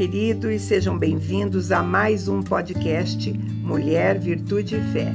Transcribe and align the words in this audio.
Queridos, 0.00 0.62
sejam 0.62 0.98
bem-vindos 0.98 1.70
a 1.70 1.82
mais 1.82 2.26
um 2.26 2.42
podcast 2.42 3.30
Mulher, 3.30 4.18
Virtude 4.18 4.76
e 4.76 4.92
Fé. 4.94 5.12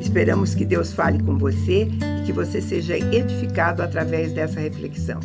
Esperamos 0.00 0.56
que 0.56 0.64
Deus 0.64 0.92
fale 0.92 1.22
com 1.22 1.38
você 1.38 1.84
e 1.84 2.26
que 2.26 2.32
você 2.32 2.60
seja 2.60 2.98
edificado 2.98 3.80
através 3.80 4.32
dessa 4.32 4.58
reflexão. 4.58 5.20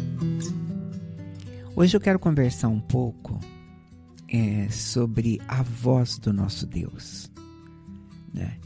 Hoje 1.75 1.97
eu 1.97 1.99
quero 1.99 2.19
conversar 2.19 2.67
um 2.67 2.79
pouco 2.79 3.39
é, 4.31 4.69
sobre 4.69 5.41
a 5.47 5.63
voz 5.63 6.19
do 6.19 6.31
nosso 6.31 6.67
Deus. 6.67 7.31
Né? 8.31 8.59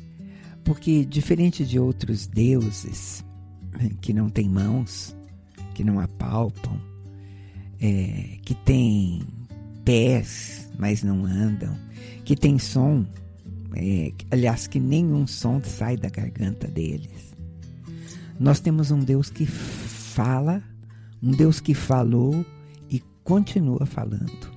Porque, 0.66 1.06
diferente 1.06 1.66
de 1.66 1.80
outros 1.80 2.28
deuses 2.28 3.24
que 4.02 4.12
não 4.12 4.30
têm 4.30 4.50
mãos, 4.50 5.16
que 5.74 5.86
não 5.86 6.02
apalpam, 6.02 6.78
é, 7.80 8.40
que 8.44 8.54
têm 8.54 9.22
pés, 9.84 10.70
mas 10.78 11.04
não 11.04 11.26
andam, 11.26 11.78
que 12.24 12.36
têm 12.36 12.58
som, 12.58 13.06
é, 13.76 14.12
aliás, 14.32 14.68
que 14.68 14.80
nenhum 14.80 15.28
som 15.28 15.62
sai 15.64 15.98
da 15.98 16.10
garganta 16.10 16.68
deles. 16.68 17.34
Nós 18.40 18.60
temos 18.60 18.92
um 18.92 19.00
Deus 19.00 19.30
que 19.30 19.46
fala, 19.46 20.64
um 21.22 21.32
Deus 21.32 21.60
que 21.60 21.74
falou 21.74 22.46
e 22.90 23.02
continua 23.24 23.86
falando. 23.86 24.52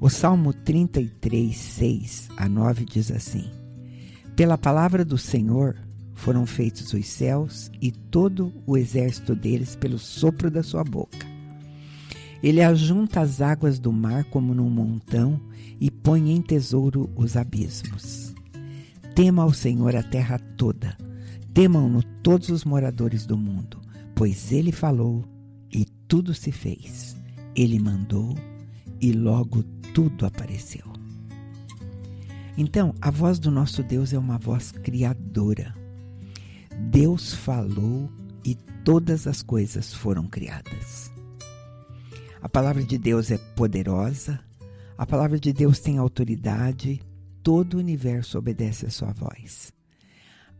O 0.00 0.10
Salmo 0.10 0.52
33, 0.52 1.56
6 1.56 2.28
a 2.36 2.48
9 2.48 2.84
diz 2.84 3.10
assim: 3.10 3.48
Pela 4.34 4.58
palavra 4.58 5.04
do 5.04 5.16
Senhor 5.16 5.76
foram 6.14 6.44
feitos 6.44 6.92
os 6.92 7.06
céus 7.06 7.70
e 7.80 7.90
todo 7.90 8.52
o 8.66 8.76
exército 8.76 9.34
deles 9.34 9.76
pelo 9.76 9.98
sopro 9.98 10.50
da 10.50 10.62
sua 10.62 10.84
boca. 10.84 11.31
Ele 12.42 12.60
ajunta 12.60 13.20
as 13.20 13.40
águas 13.40 13.78
do 13.78 13.92
mar 13.92 14.24
como 14.24 14.52
num 14.52 14.68
montão 14.68 15.40
e 15.80 15.90
põe 15.90 16.32
em 16.32 16.42
tesouro 16.42 17.08
os 17.14 17.36
abismos. 17.36 18.34
Tema 19.14 19.42
ao 19.42 19.52
Senhor 19.52 19.94
a 19.94 20.02
terra 20.02 20.38
toda, 20.56 20.96
temam-no 21.54 22.02
todos 22.22 22.48
os 22.48 22.64
moradores 22.64 23.26
do 23.26 23.36
mundo, 23.36 23.80
pois 24.14 24.50
ele 24.50 24.72
falou 24.72 25.24
e 25.72 25.84
tudo 26.08 26.34
se 26.34 26.50
fez. 26.50 27.16
Ele 27.54 27.78
mandou 27.78 28.34
e 29.00 29.12
logo 29.12 29.62
tudo 29.94 30.26
apareceu. 30.26 30.92
Então, 32.56 32.94
a 33.00 33.10
voz 33.10 33.38
do 33.38 33.50
nosso 33.50 33.82
Deus 33.82 34.12
é 34.12 34.18
uma 34.18 34.38
voz 34.38 34.72
criadora. 34.72 35.74
Deus 36.90 37.32
falou 37.34 38.10
e 38.44 38.54
todas 38.84 39.26
as 39.26 39.42
coisas 39.42 39.92
foram 39.92 40.26
criadas. 40.26 41.10
A 42.42 42.48
palavra 42.48 42.82
de 42.82 42.98
Deus 42.98 43.30
é 43.30 43.38
poderosa, 43.38 44.40
a 44.98 45.06
palavra 45.06 45.38
de 45.38 45.52
Deus 45.52 45.78
tem 45.78 45.98
autoridade, 45.98 47.00
todo 47.40 47.74
o 47.74 47.78
universo 47.78 48.36
obedece 48.36 48.84
à 48.84 48.90
sua 48.90 49.12
voz. 49.12 49.72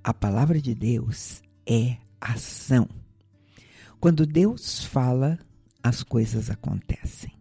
A 0.03 0.15
palavra 0.15 0.61
de 0.61 0.77
Deus 0.77 1.43
é 1.67 1.97
ação. 2.21 2.89
Quando 3.99 4.25
Deus 4.25 4.85
fala, 4.85 5.39
as 5.83 6.05
coisas 6.05 6.51
acontecem. 6.51 7.33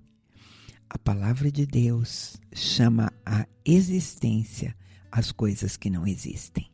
A 0.90 0.98
palavra 0.98 1.52
de 1.52 1.68
Deus 1.68 2.36
chama 2.52 3.14
a 3.24 3.46
existência 3.64 4.76
as 5.12 5.32
coisas 5.32 5.78
que 5.78 5.90
não 5.90 6.08
existem. 6.08 6.68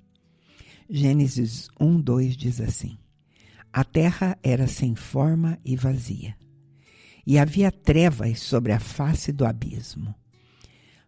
Gênesis 0.89 1.67
1, 1.79 1.99
2 1.99 2.37
diz 2.37 2.61
assim: 2.61 2.97
A 3.73 3.83
terra 3.83 4.37
era 4.41 4.67
sem 4.67 4.95
forma 4.95 5.59
e 5.65 5.75
vazia, 5.75 6.35
e 7.27 7.37
havia 7.37 7.69
trevas 7.69 8.39
sobre 8.39 8.71
a 8.71 8.79
face 8.79 9.33
do 9.33 9.45
abismo. 9.45 10.15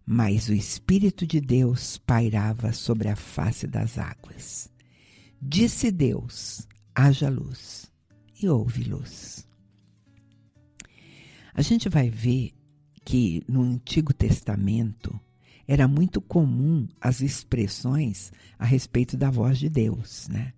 Mas 0.05 0.49
o 0.49 0.53
Espírito 0.53 1.25
de 1.25 1.39
Deus 1.39 1.97
pairava 1.97 2.73
sobre 2.73 3.07
a 3.07 3.15
face 3.15 3.65
das 3.65 3.97
águas. 3.97 4.69
Disse 5.41 5.89
Deus: 5.89 6.67
haja 6.93 7.29
luz, 7.29 7.89
e 8.41 8.49
houve 8.49 8.83
luz. 8.83 9.47
A 11.53 11.61
gente 11.61 11.87
vai 11.87 12.09
ver 12.09 12.51
que 13.05 13.41
no 13.47 13.61
Antigo 13.61 14.13
Testamento 14.13 15.17
era 15.65 15.87
muito 15.87 16.19
comum 16.19 16.85
as 16.99 17.21
expressões 17.21 18.33
a 18.57 18.65
respeito 18.65 19.15
da 19.15 19.31
voz 19.31 19.57
de 19.57 19.69
Deus, 19.69 20.27
né? 20.27 20.51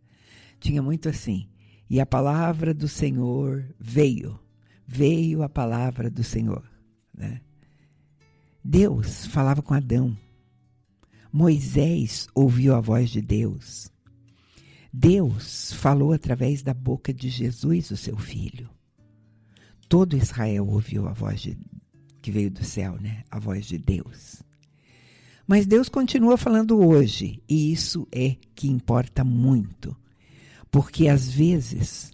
Tinha 0.59 0.81
muito 0.81 1.07
assim, 1.07 1.47
e 1.87 1.99
a 1.99 2.05
palavra 2.05 2.73
do 2.73 2.87
Senhor 2.87 3.63
veio, 3.79 4.39
veio 4.91 5.41
a 5.41 5.47
palavra 5.47 6.09
do 6.09 6.21
Senhor, 6.21 6.69
né? 7.17 7.39
Deus 8.61 9.25
falava 9.25 9.61
com 9.61 9.73
Adão. 9.73 10.15
Moisés 11.31 12.27
ouviu 12.35 12.75
a 12.75 12.81
voz 12.81 13.09
de 13.09 13.21
Deus. 13.21 13.89
Deus 14.91 15.71
falou 15.71 16.11
através 16.11 16.61
da 16.61 16.73
boca 16.73 17.13
de 17.13 17.29
Jesus, 17.29 17.89
o 17.89 17.95
seu 17.95 18.17
filho. 18.17 18.69
Todo 19.87 20.17
Israel 20.17 20.67
ouviu 20.67 21.07
a 21.07 21.13
voz 21.13 21.39
de, 21.39 21.57
que 22.21 22.29
veio 22.29 22.51
do 22.51 22.65
céu, 22.65 22.97
né? 22.99 23.23
A 23.31 23.39
voz 23.39 23.65
de 23.65 23.77
Deus. 23.77 24.43
Mas 25.47 25.65
Deus 25.65 25.87
continua 25.87 26.35
falando 26.35 26.77
hoje, 26.85 27.41
e 27.47 27.71
isso 27.71 28.05
é 28.11 28.35
que 28.53 28.67
importa 28.67 29.23
muito. 29.23 29.95
Porque 30.69 31.07
às 31.07 31.29
vezes 31.31 32.11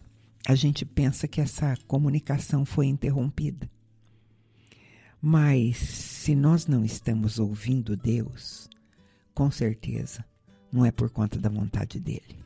a 0.48 0.56
gente 0.56 0.86
pensa 0.86 1.28
que 1.28 1.42
essa 1.42 1.76
comunicação 1.88 2.64
foi 2.64 2.86
interrompida. 2.86 3.70
Mas 5.22 5.76
se 5.76 6.34
nós 6.34 6.66
não 6.66 6.86
estamos 6.86 7.38
ouvindo 7.38 7.98
Deus, 7.98 8.70
com 9.34 9.52
certeza 9.52 10.24
não 10.72 10.86
é 10.86 10.92
por 10.92 11.10
conta 11.10 11.38
da 11.38 11.50
vontade 11.50 12.00
dele. 12.00 12.40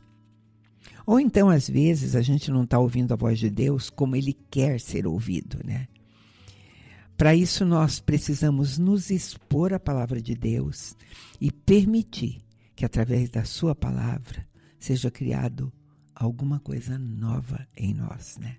Ou 1.06 1.20
então, 1.20 1.48
às 1.48 1.68
vezes, 1.68 2.16
a 2.16 2.22
gente 2.22 2.50
não 2.50 2.64
está 2.64 2.76
ouvindo 2.76 3.12
a 3.12 3.16
voz 3.16 3.38
de 3.38 3.48
Deus 3.48 3.88
como 3.88 4.16
ele 4.16 4.32
quer 4.50 4.80
ser 4.80 5.06
ouvido, 5.06 5.60
né? 5.64 5.86
Para 7.16 7.36
isso, 7.36 7.64
nós 7.64 8.00
precisamos 8.00 8.78
nos 8.78 9.10
expor 9.10 9.72
à 9.72 9.78
palavra 9.78 10.20
de 10.20 10.34
Deus 10.34 10.96
e 11.40 11.52
permitir 11.52 12.42
que, 12.74 12.84
através 12.84 13.30
da 13.30 13.44
Sua 13.44 13.76
palavra, 13.76 14.44
seja 14.76 15.08
criado 15.08 15.72
alguma 16.24 16.60
coisa 16.60 16.98
nova 16.98 17.66
em 17.76 17.94
nós, 17.94 18.36
né? 18.38 18.58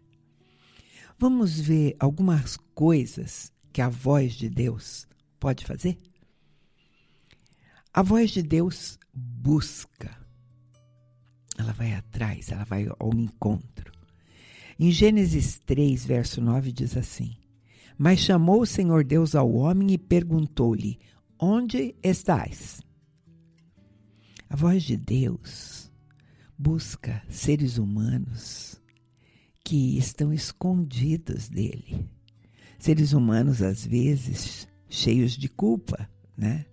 Vamos 1.18 1.60
ver 1.60 1.96
algumas 2.00 2.58
coisas 2.76 3.52
que 3.72 3.82
a 3.82 3.90
voz 3.90 4.34
de 4.34 4.50
Deus 4.50 5.08
pode 5.40 5.66
fazer? 5.66 5.98
A 7.94 8.02
voz 8.02 8.32
de 8.32 8.42
Deus 8.42 8.98
busca. 9.14 10.18
Ela 11.58 11.74
vai 11.74 11.94
atrás, 11.94 12.52
ela 12.52 12.64
vai 12.64 12.88
ao 13.00 13.14
encontro. 13.14 13.92
Em 14.80 14.92
Gênesis 14.92 15.60
3, 15.60 16.06
verso 16.06 16.42
9, 16.42 16.72
diz 16.72 16.98
assim: 16.98 17.38
mas 17.98 18.20
chamou 18.20 18.62
o 18.62 18.66
Senhor 18.66 19.04
Deus 19.04 19.36
ao 19.36 19.52
homem 19.54 19.94
e 19.94 19.98
perguntou-lhe: 19.98 21.00
Onde 21.40 21.96
estás? 22.02 22.82
A 24.50 24.56
voz 24.56 24.84
de 24.84 24.98
Deus 24.98 25.83
busca 26.64 27.22
seres 27.28 27.78
humanos 27.78 28.82
que 29.66 29.98
estão 29.98 30.32
escondidos 30.32 31.50
dele. 31.50 32.10
Seres 32.80 33.12
humanos, 33.12 33.62
às 33.62 33.86
vezes, 33.86 34.66
cheios 34.90 35.34
de 35.34 35.50
culpa, 35.50 36.10
né? 36.38 36.66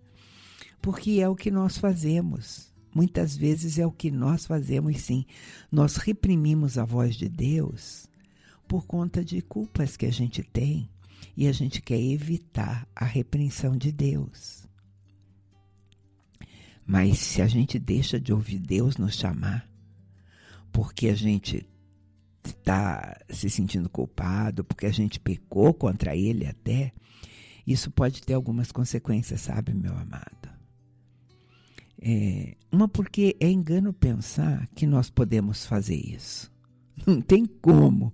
Porque 0.81 1.19
é 1.21 1.29
o 1.29 1.35
que 1.35 1.51
nós 1.51 1.77
fazemos. 1.77 2.73
Muitas 2.95 3.37
vezes 3.37 3.81
é 3.81 3.87
o 3.87 3.91
que 3.91 4.13
nós 4.13 4.47
fazemos, 4.47 4.97
sim. 5.01 5.25
Nós 5.73 5.97
reprimimos 5.97 6.79
a 6.79 6.85
voz 6.85 7.17
de 7.17 7.29
Deus 7.29 8.09
por 8.69 8.87
conta 8.87 9.25
de 9.25 9.43
culpas 9.43 9.97
que 9.97 10.07
a 10.07 10.13
gente 10.13 10.45
tem 10.45 10.89
e 11.37 11.49
a 11.49 11.53
gente 11.53 11.83
quer 11.83 12.01
evitar 12.01 12.87
a 12.95 13.05
repreensão 13.05 13.77
de 13.77 13.91
Deus. 13.91 14.69
Mas 16.87 17.19
se 17.19 17.43
a 17.43 17.49
gente 17.49 17.77
deixa 17.77 18.21
de 18.21 18.33
ouvir 18.33 18.61
Deus 18.61 18.97
nos 18.97 19.15
chamar, 19.15 19.70
porque 20.73 21.09
a 21.09 21.15
gente 21.15 21.67
está 22.45 23.19
se 23.29 23.51
sentindo 23.51 23.89
culpado, 23.89 24.65
porque 24.65 24.87
a 24.87 24.93
gente 24.93 25.21
pecou 25.21 25.75
contra 25.75 26.17
Ele 26.17 26.47
até, 26.47 26.93
isso 27.67 27.91
pode 27.91 28.23
ter 28.23 28.35
algumas 28.35 28.73
consequências, 28.73 29.43
sabe, 29.43 29.75
meu 29.75 29.93
amado? 29.93 30.51
É, 32.03 32.57
uma, 32.73 32.89
porque 32.89 33.37
é 33.39 33.51
engano 33.51 33.93
pensar 33.93 34.67
que 34.75 34.87
nós 34.87 35.11
podemos 35.11 35.67
fazer 35.67 35.97
isso. 35.97 36.51
Não 37.07 37.21
tem 37.21 37.45
como 37.45 38.13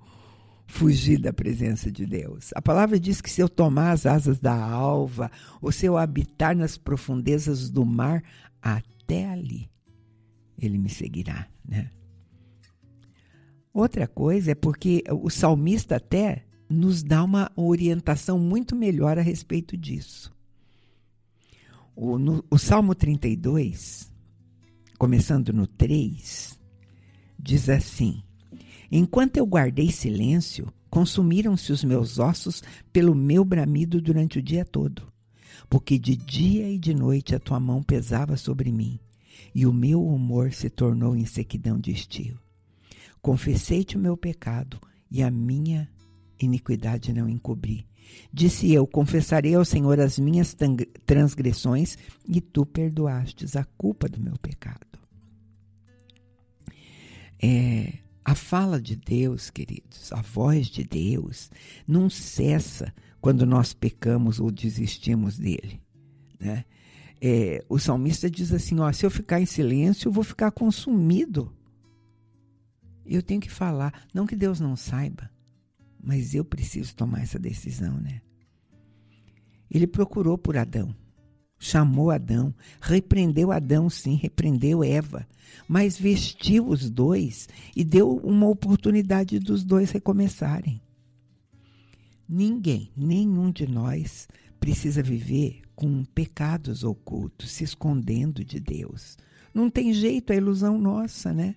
fugir 0.66 1.20
da 1.20 1.32
presença 1.32 1.90
de 1.90 2.04
Deus. 2.04 2.50
A 2.56 2.60
palavra 2.60 2.98
diz 2.98 3.20
que 3.20 3.30
se 3.30 3.40
eu 3.40 3.48
tomar 3.48 3.92
as 3.92 4.04
asas 4.04 4.40
da 4.40 4.54
alva, 4.54 5.30
ou 5.62 5.70
se 5.70 5.86
eu 5.86 5.96
habitar 5.96 6.56
nas 6.56 6.76
profundezas 6.76 7.70
do 7.70 7.84
mar, 7.86 8.22
até 8.60 9.30
ali 9.30 9.70
ele 10.58 10.78
me 10.78 10.88
seguirá, 10.88 11.48
né? 11.64 11.90
Outra 13.76 14.08
coisa 14.08 14.52
é 14.52 14.54
porque 14.54 15.04
o 15.12 15.28
salmista 15.28 15.96
até 15.96 16.46
nos 16.66 17.02
dá 17.02 17.22
uma 17.22 17.52
orientação 17.54 18.38
muito 18.38 18.74
melhor 18.74 19.18
a 19.18 19.20
respeito 19.20 19.76
disso. 19.76 20.34
O, 21.94 22.18
no, 22.18 22.42
o 22.50 22.56
Salmo 22.56 22.94
32, 22.94 24.10
começando 24.98 25.52
no 25.52 25.66
3, 25.66 26.58
diz 27.38 27.68
assim: 27.68 28.22
Enquanto 28.90 29.36
eu 29.36 29.44
guardei 29.44 29.90
silêncio, 29.90 30.72
consumiram-se 30.88 31.70
os 31.70 31.84
meus 31.84 32.18
ossos 32.18 32.62
pelo 32.90 33.14
meu 33.14 33.44
bramido 33.44 34.00
durante 34.00 34.38
o 34.38 34.42
dia 34.42 34.64
todo, 34.64 35.12
porque 35.68 35.98
de 35.98 36.16
dia 36.16 36.66
e 36.70 36.78
de 36.78 36.94
noite 36.94 37.34
a 37.34 37.38
tua 37.38 37.60
mão 37.60 37.82
pesava 37.82 38.38
sobre 38.38 38.72
mim, 38.72 38.98
e 39.54 39.66
o 39.66 39.72
meu 39.72 40.02
humor 40.02 40.54
se 40.54 40.70
tornou 40.70 41.14
em 41.14 41.26
sequidão 41.26 41.78
de 41.78 41.90
estio. 41.90 42.45
Confessei-te 43.26 43.96
o 43.96 43.98
meu 43.98 44.16
pecado 44.16 44.80
e 45.10 45.20
a 45.20 45.32
minha 45.32 45.90
iniquidade 46.40 47.12
não 47.12 47.28
encobri. 47.28 47.84
Disse 48.32 48.72
eu: 48.72 48.86
Confessarei 48.86 49.56
ao 49.56 49.64
Senhor 49.64 49.98
as 49.98 50.16
minhas 50.16 50.56
transgressões, 51.04 51.98
e 52.24 52.40
tu 52.40 52.64
perdoastes 52.64 53.56
a 53.56 53.64
culpa 53.64 54.08
do 54.08 54.20
meu 54.20 54.34
pecado. 54.38 55.00
É, 57.42 57.94
a 58.24 58.36
fala 58.36 58.80
de 58.80 58.94
Deus, 58.94 59.50
queridos, 59.50 60.12
a 60.12 60.22
voz 60.22 60.68
de 60.68 60.84
Deus, 60.84 61.50
não 61.84 62.08
cessa 62.08 62.94
quando 63.20 63.44
nós 63.44 63.74
pecamos 63.74 64.38
ou 64.38 64.52
desistimos 64.52 65.36
dele. 65.36 65.82
Né? 66.38 66.64
É, 67.20 67.64
o 67.68 67.76
salmista 67.76 68.30
diz 68.30 68.52
assim: 68.52 68.78
ó, 68.78 68.92
se 68.92 69.04
eu 69.04 69.10
ficar 69.10 69.40
em 69.40 69.46
silêncio, 69.46 70.06
eu 70.06 70.12
vou 70.12 70.22
ficar 70.22 70.52
consumido. 70.52 71.52
Eu 73.06 73.22
tenho 73.22 73.40
que 73.40 73.50
falar. 73.50 74.06
Não 74.12 74.26
que 74.26 74.36
Deus 74.36 74.60
não 74.60 74.76
saiba, 74.76 75.30
mas 76.02 76.34
eu 76.34 76.44
preciso 76.44 76.94
tomar 76.94 77.22
essa 77.22 77.38
decisão, 77.38 77.94
né? 77.98 78.20
Ele 79.70 79.86
procurou 79.86 80.38
por 80.38 80.56
Adão, 80.56 80.94
chamou 81.58 82.10
Adão, 82.10 82.54
repreendeu 82.80 83.50
Adão, 83.50 83.90
sim, 83.90 84.14
repreendeu 84.14 84.84
Eva, 84.84 85.26
mas 85.68 85.98
vestiu 85.98 86.68
os 86.68 86.88
dois 86.88 87.48
e 87.74 87.82
deu 87.82 88.16
uma 88.18 88.48
oportunidade 88.48 89.38
dos 89.38 89.64
dois 89.64 89.90
recomeçarem. 89.90 90.80
Ninguém, 92.28 92.90
nenhum 92.96 93.50
de 93.50 93.66
nós, 93.66 94.28
precisa 94.58 95.02
viver 95.02 95.62
com 95.74 96.04
pecados 96.04 96.82
ocultos, 96.82 97.50
se 97.50 97.62
escondendo 97.62 98.44
de 98.44 98.58
Deus. 98.58 99.16
Não 99.54 99.70
tem 99.70 99.92
jeito, 99.92 100.32
é 100.32 100.36
ilusão 100.36 100.78
nossa, 100.78 101.32
né? 101.32 101.54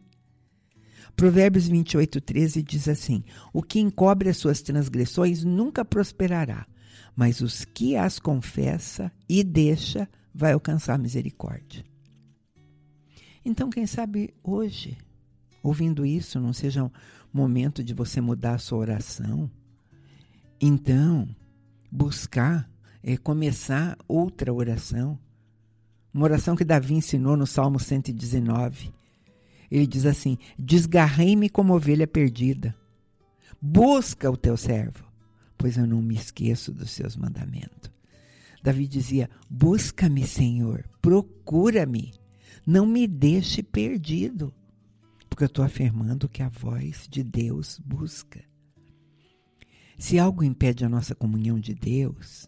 Provérbios 1.19 1.67
28, 1.67 2.21
13 2.21 2.63
diz 2.63 2.87
assim: 2.87 3.25
O 3.51 3.61
que 3.61 3.77
encobre 3.77 4.29
as 4.29 4.37
suas 4.37 4.61
transgressões 4.61 5.43
nunca 5.43 5.83
prosperará, 5.83 6.65
mas 7.13 7.41
os 7.41 7.65
que 7.65 7.97
as 7.97 8.19
confessa 8.19 9.11
e 9.27 9.43
deixa 9.43 10.07
vai 10.33 10.53
alcançar 10.53 10.97
misericórdia. 10.97 11.83
Então, 13.43 13.69
quem 13.69 13.85
sabe 13.85 14.33
hoje, 14.41 14.97
ouvindo 15.61 16.05
isso, 16.05 16.39
não 16.39 16.53
seja 16.53 16.85
um 16.85 16.91
momento 17.33 17.83
de 17.83 17.93
você 17.93 18.21
mudar 18.21 18.53
a 18.53 18.59
sua 18.59 18.77
oração. 18.77 19.51
Então, 20.61 21.27
buscar, 21.91 22.71
é, 23.03 23.17
começar 23.17 23.97
outra 24.07 24.53
oração. 24.53 25.19
Uma 26.13 26.23
oração 26.23 26.55
que 26.55 26.63
Davi 26.63 26.93
ensinou 26.93 27.35
no 27.35 27.45
Salmo 27.45 27.77
119. 27.77 28.98
Ele 29.71 29.85
diz 29.85 30.05
assim: 30.05 30.37
Desgarrei-me 30.57 31.49
como 31.49 31.73
ovelha 31.73 32.07
perdida. 32.07 32.75
Busca 33.61 34.29
o 34.29 34.37
teu 34.37 34.55
servo, 34.55 35.05
pois 35.57 35.77
eu 35.77 35.85
não 35.85 36.01
me 36.01 36.15
esqueço 36.15 36.71
dos 36.71 36.91
seus 36.91 37.15
mandamentos. 37.15 37.91
Davi 38.63 38.87
dizia: 38.87 39.29
Busca-me, 39.49 40.25
Senhor, 40.25 40.87
procura-me, 41.01 42.13
não 42.65 42.85
me 42.85 43.07
deixe 43.07 43.63
perdido, 43.63 44.53
porque 45.29 45.43
eu 45.43 45.47
estou 45.47 45.63
afirmando 45.63 46.29
que 46.29 46.41
a 46.41 46.49
voz 46.49 47.07
de 47.09 47.23
Deus 47.23 47.79
busca. 47.83 48.43
Se 49.97 50.17
algo 50.17 50.43
impede 50.43 50.85
a 50.85 50.89
nossa 50.89 51.13
comunhão 51.13 51.59
de 51.59 51.73
Deus, 51.73 52.47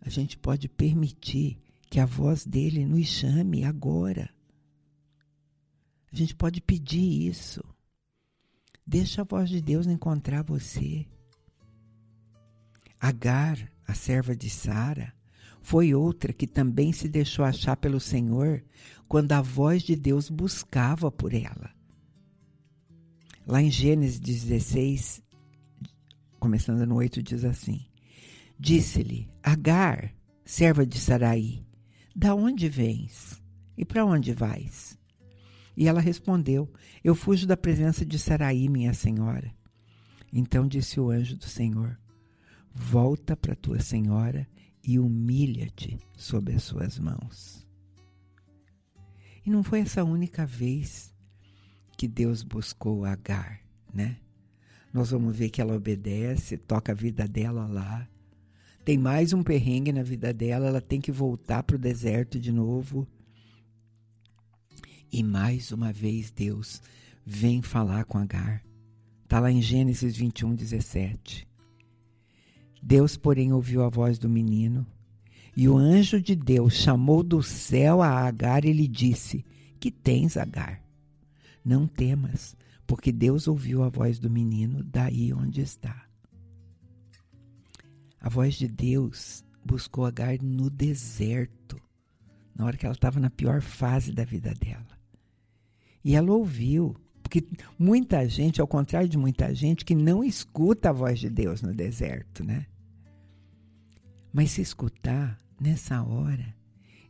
a 0.00 0.08
gente 0.08 0.36
pode 0.36 0.68
permitir 0.68 1.60
que 1.88 2.00
a 2.00 2.06
voz 2.06 2.44
dele 2.44 2.84
nos 2.84 3.06
chame 3.06 3.64
agora. 3.64 4.28
A 6.12 6.16
gente 6.16 6.34
pode 6.34 6.60
pedir 6.60 7.28
isso. 7.28 7.64
Deixa 8.86 9.22
a 9.22 9.24
voz 9.24 9.48
de 9.48 9.60
Deus 9.60 9.86
encontrar 9.86 10.42
você. 10.42 11.06
Agar, 13.00 13.70
a 13.86 13.94
serva 13.94 14.36
de 14.36 14.50
Sara, 14.50 15.12
foi 15.62 15.94
outra 15.94 16.32
que 16.32 16.46
também 16.46 16.92
se 16.92 17.08
deixou 17.08 17.44
achar 17.44 17.76
pelo 17.76 17.98
Senhor 17.98 18.62
quando 19.08 19.32
a 19.32 19.40
voz 19.40 19.82
de 19.82 19.96
Deus 19.96 20.28
buscava 20.28 21.10
por 21.10 21.32
ela. 21.32 21.70
Lá 23.46 23.62
em 23.62 23.70
Gênesis 23.70 24.20
16, 24.20 25.22
começando 26.38 26.86
no 26.86 26.96
8, 26.96 27.22
diz 27.22 27.44
assim: 27.44 27.86
Disse-lhe, 28.58 29.30
Agar, 29.42 30.14
serva 30.44 30.84
de 30.84 30.98
Saraí, 30.98 31.64
da 32.14 32.34
onde 32.34 32.68
vens 32.68 33.42
e 33.76 33.84
para 33.84 34.04
onde 34.04 34.32
vais? 34.32 35.01
E 35.76 35.88
ela 35.88 36.00
respondeu: 36.00 36.70
Eu 37.02 37.14
fujo 37.14 37.46
da 37.46 37.56
presença 37.56 38.04
de 38.04 38.18
Saraí, 38.18 38.68
minha 38.68 38.92
senhora. 38.92 39.52
Então 40.32 40.66
disse 40.66 40.98
o 40.98 41.10
anjo 41.10 41.36
do 41.36 41.44
Senhor: 41.44 41.98
Volta 42.74 43.36
para 43.36 43.54
tua 43.54 43.80
senhora 43.80 44.46
e 44.82 44.98
humilha-te 44.98 45.98
sob 46.16 46.52
as 46.52 46.62
suas 46.62 46.98
mãos. 46.98 47.66
E 49.44 49.50
não 49.50 49.62
foi 49.62 49.80
essa 49.80 50.04
única 50.04 50.46
vez 50.46 51.12
que 51.96 52.06
Deus 52.06 52.42
buscou 52.42 53.04
Agar, 53.04 53.60
né? 53.92 54.16
Nós 54.92 55.10
vamos 55.10 55.36
ver 55.36 55.50
que 55.50 55.60
ela 55.60 55.74
obedece, 55.74 56.56
toca 56.56 56.92
a 56.92 56.94
vida 56.94 57.26
dela 57.26 57.66
lá. 57.66 58.06
Tem 58.84 58.98
mais 58.98 59.32
um 59.32 59.42
perrengue 59.42 59.92
na 59.92 60.02
vida 60.02 60.32
dela, 60.32 60.66
ela 60.66 60.80
tem 60.80 61.00
que 61.00 61.10
voltar 61.10 61.62
para 61.62 61.76
o 61.76 61.78
deserto 61.78 62.38
de 62.38 62.52
novo. 62.52 63.06
E 65.12 65.22
mais 65.22 65.72
uma 65.72 65.92
vez 65.92 66.30
Deus 66.30 66.80
vem 67.22 67.60
falar 67.60 68.06
com 68.06 68.16
Agar. 68.16 68.64
Está 69.24 69.40
lá 69.40 69.52
em 69.52 69.60
Gênesis 69.60 70.16
21, 70.16 70.54
17. 70.54 71.46
Deus, 72.82 73.14
porém, 73.14 73.52
ouviu 73.52 73.84
a 73.84 73.90
voz 73.90 74.18
do 74.18 74.26
menino, 74.26 74.86
e 75.54 75.68
o 75.68 75.76
anjo 75.76 76.18
de 76.18 76.34
Deus 76.34 76.72
chamou 76.72 77.22
do 77.22 77.42
céu 77.42 78.00
a 78.00 78.08
Agar 78.08 78.64
e 78.64 78.72
lhe 78.72 78.88
disse: 78.88 79.44
Que 79.78 79.90
tens, 79.90 80.38
Agar? 80.38 80.82
Não 81.62 81.86
temas, 81.86 82.56
porque 82.86 83.12
Deus 83.12 83.46
ouviu 83.46 83.82
a 83.82 83.90
voz 83.90 84.18
do 84.18 84.30
menino 84.30 84.82
daí 84.82 85.30
onde 85.34 85.60
está. 85.60 86.06
A 88.18 88.30
voz 88.30 88.54
de 88.54 88.66
Deus 88.66 89.44
buscou 89.62 90.06
Agar 90.06 90.40
no 90.42 90.70
deserto, 90.70 91.78
na 92.56 92.64
hora 92.64 92.78
que 92.78 92.86
ela 92.86 92.94
estava 92.94 93.20
na 93.20 93.28
pior 93.28 93.60
fase 93.60 94.10
da 94.10 94.24
vida 94.24 94.54
dela. 94.54 94.91
E 96.04 96.14
ela 96.14 96.32
ouviu. 96.32 96.96
Porque 97.22 97.46
muita 97.78 98.28
gente, 98.28 98.60
ao 98.60 98.66
contrário 98.66 99.08
de 99.08 99.16
muita 99.16 99.54
gente, 99.54 99.84
que 99.84 99.94
não 99.94 100.22
escuta 100.22 100.90
a 100.90 100.92
voz 100.92 101.18
de 101.18 101.30
Deus 101.30 101.62
no 101.62 101.72
deserto, 101.72 102.44
né? 102.44 102.66
Mas 104.32 104.50
se 104.50 104.60
escutar, 104.60 105.38
nessa 105.60 106.02
hora, 106.02 106.54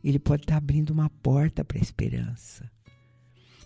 ele 0.03 0.19
pode 0.19 0.43
estar 0.43 0.57
abrindo 0.57 0.91
uma 0.91 1.09
porta 1.09 1.63
para 1.63 1.77
a 1.77 1.81
esperança. 1.81 2.69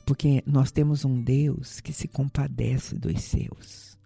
Porque 0.06 0.42
nós 0.46 0.72
temos 0.72 1.04
um 1.04 1.22
Deus 1.22 1.82
que 1.82 1.92
se 1.92 2.08
compadece 2.08 2.96
dos 2.96 3.22
seus. 3.24 3.98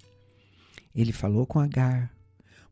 Ele 0.95 1.11
falou 1.11 1.45
com 1.45 1.59
Agar, 1.59 2.11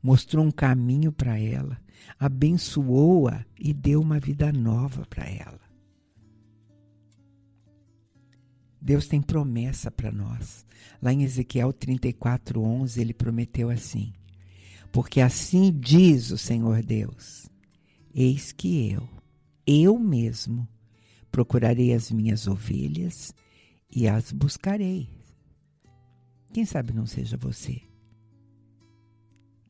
mostrou 0.01 0.43
um 0.43 0.51
caminho 0.51 1.11
para 1.11 1.37
ela, 1.37 1.79
abençoou-a 2.17 3.45
e 3.59 3.73
deu 3.73 4.01
uma 4.01 4.19
vida 4.19 4.51
nova 4.51 5.05
para 5.05 5.29
ela. 5.29 5.68
Deus 8.81 9.07
tem 9.07 9.21
promessa 9.21 9.91
para 9.91 10.11
nós. 10.11 10.65
Lá 11.01 11.11
em 11.11 11.23
Ezequiel 11.23 11.73
34, 11.73 12.61
11, 12.61 13.01
ele 13.01 13.13
prometeu 13.13 13.69
assim: 13.69 14.13
Porque 14.91 15.21
assim 15.21 15.71
diz 15.71 16.31
o 16.31 16.37
Senhor 16.37 16.81
Deus: 16.81 17.49
Eis 18.13 18.51
que 18.51 18.91
eu, 18.91 19.07
eu 19.67 19.99
mesmo, 19.99 20.67
procurarei 21.31 21.93
as 21.93 22.11
minhas 22.11 22.47
ovelhas 22.47 23.33
e 23.91 24.07
as 24.07 24.31
buscarei. 24.31 25.09
Quem 26.53 26.65
sabe 26.65 26.93
não 26.93 27.05
seja 27.05 27.37
você 27.37 27.81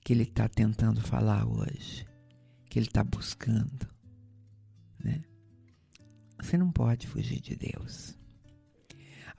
que 0.03 0.13
ele 0.13 0.23
está 0.23 0.47
tentando 0.47 1.01
falar 1.01 1.45
hoje, 1.45 2.03
que 2.69 2.79
ele 2.79 2.87
está 2.87 3.03
buscando, 3.03 3.87
né? 5.03 5.23
Você 6.41 6.57
não 6.57 6.71
pode 6.71 7.05
fugir 7.05 7.39
de 7.41 7.55
Deus. 7.55 8.18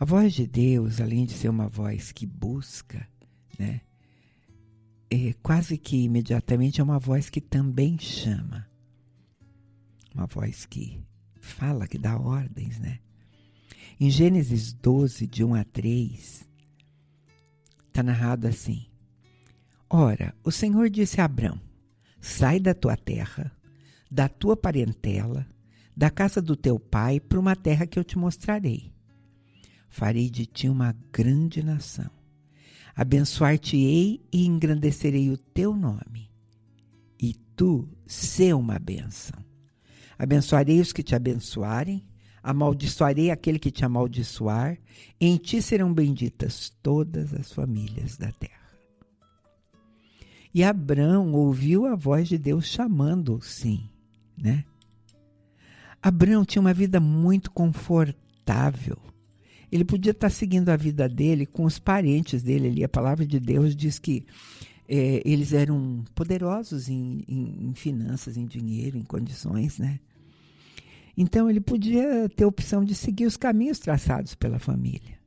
A 0.00 0.04
voz 0.06 0.32
de 0.32 0.46
Deus, 0.46 0.98
além 0.98 1.26
de 1.26 1.34
ser 1.34 1.50
uma 1.50 1.68
voz 1.68 2.10
que 2.10 2.24
busca, 2.24 3.06
né? 3.58 3.82
É, 5.10 5.34
quase 5.42 5.76
que 5.76 6.04
imediatamente 6.04 6.80
é 6.80 6.84
uma 6.84 6.98
voz 6.98 7.28
que 7.28 7.38
também 7.38 7.98
chama. 7.98 8.66
Uma 10.14 10.24
voz 10.24 10.64
que 10.64 10.98
fala, 11.38 11.86
que 11.86 11.98
dá 11.98 12.18
ordens, 12.18 12.78
né? 12.78 12.98
Em 14.00 14.08
Gênesis 14.08 14.72
12, 14.72 15.26
de 15.26 15.44
1 15.44 15.54
a 15.54 15.64
3, 15.64 16.48
está 17.88 18.02
narrado 18.02 18.48
assim: 18.48 18.86
Ora, 19.90 20.34
o 20.42 20.50
Senhor 20.50 20.88
disse 20.88 21.20
a 21.20 21.26
Abrão: 21.26 21.60
Sai 22.22 22.58
da 22.58 22.72
tua 22.72 22.96
terra, 22.96 23.52
da 24.10 24.30
tua 24.30 24.56
parentela, 24.56 25.46
da 25.94 26.08
casa 26.08 26.40
do 26.40 26.56
teu 26.56 26.80
pai, 26.80 27.20
para 27.20 27.38
uma 27.38 27.54
terra 27.54 27.86
que 27.86 27.98
eu 27.98 28.04
te 28.04 28.16
mostrarei. 28.16 28.98
Farei 29.90 30.30
de 30.30 30.46
ti 30.46 30.68
uma 30.68 30.94
grande 31.12 31.62
nação. 31.62 32.08
Abençoar-te-ei 32.94 34.24
e 34.32 34.46
engrandecerei 34.46 35.30
o 35.30 35.36
teu 35.36 35.74
nome. 35.74 36.30
E 37.20 37.34
tu 37.56 37.88
sê 38.06 38.54
uma 38.54 38.78
bênção. 38.78 39.38
Abençoarei 40.16 40.80
os 40.80 40.92
que 40.92 41.02
te 41.02 41.14
abençoarem, 41.14 42.06
amaldiçoarei 42.42 43.30
aquele 43.30 43.58
que 43.58 43.70
te 43.70 43.84
amaldiçoar, 43.84 44.78
em 45.20 45.36
ti 45.36 45.60
serão 45.60 45.92
benditas 45.92 46.72
todas 46.82 47.34
as 47.34 47.52
famílias 47.52 48.16
da 48.16 48.30
terra. 48.30 48.60
E 50.54 50.62
Abraão 50.62 51.32
ouviu 51.32 51.86
a 51.86 51.96
voz 51.96 52.28
de 52.28 52.38
Deus 52.38 52.66
chamando, 52.66 53.40
sim, 53.40 53.88
né? 54.36 54.64
Abraão 56.02 56.44
tinha 56.44 56.60
uma 56.60 56.74
vida 56.74 57.00
muito 57.00 57.50
confortável. 57.50 58.98
Ele 59.70 59.84
podia 59.84 60.10
estar 60.12 60.30
seguindo 60.30 60.68
a 60.68 60.76
vida 60.76 61.08
dele 61.08 61.46
com 61.46 61.64
os 61.64 61.78
parentes 61.78 62.42
dele 62.42 62.68
ali. 62.68 62.84
A 62.84 62.88
palavra 62.88 63.26
de 63.26 63.38
Deus 63.38 63.76
diz 63.76 63.98
que 63.98 64.26
é, 64.88 65.22
eles 65.24 65.52
eram 65.52 66.04
poderosos 66.16 66.88
em, 66.88 67.24
em, 67.28 67.68
em, 67.68 67.74
finanças, 67.74 68.36
em 68.36 68.44
dinheiro, 68.44 68.98
em 68.98 69.04
condições, 69.04 69.78
né? 69.78 70.00
Então 71.16 71.48
ele 71.48 71.60
podia 71.60 72.28
ter 72.28 72.42
a 72.44 72.48
opção 72.48 72.84
de 72.84 72.94
seguir 72.94 73.26
os 73.26 73.36
caminhos 73.36 73.78
traçados 73.78 74.34
pela 74.34 74.58
família. 74.58 75.18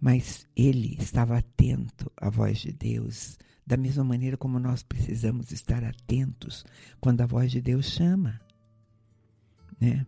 Mas 0.00 0.46
ele 0.56 0.96
estava 0.98 1.36
atento 1.36 2.10
à 2.16 2.30
voz 2.30 2.58
de 2.58 2.72
Deus, 2.72 3.38
da 3.66 3.76
mesma 3.76 4.02
maneira 4.02 4.36
como 4.36 4.58
nós 4.58 4.82
precisamos 4.82 5.52
estar 5.52 5.84
atentos 5.84 6.64
quando 7.00 7.20
a 7.20 7.26
voz 7.26 7.50
de 7.52 7.60
Deus 7.60 7.86
chama. 7.86 8.40
Né? 9.78 10.06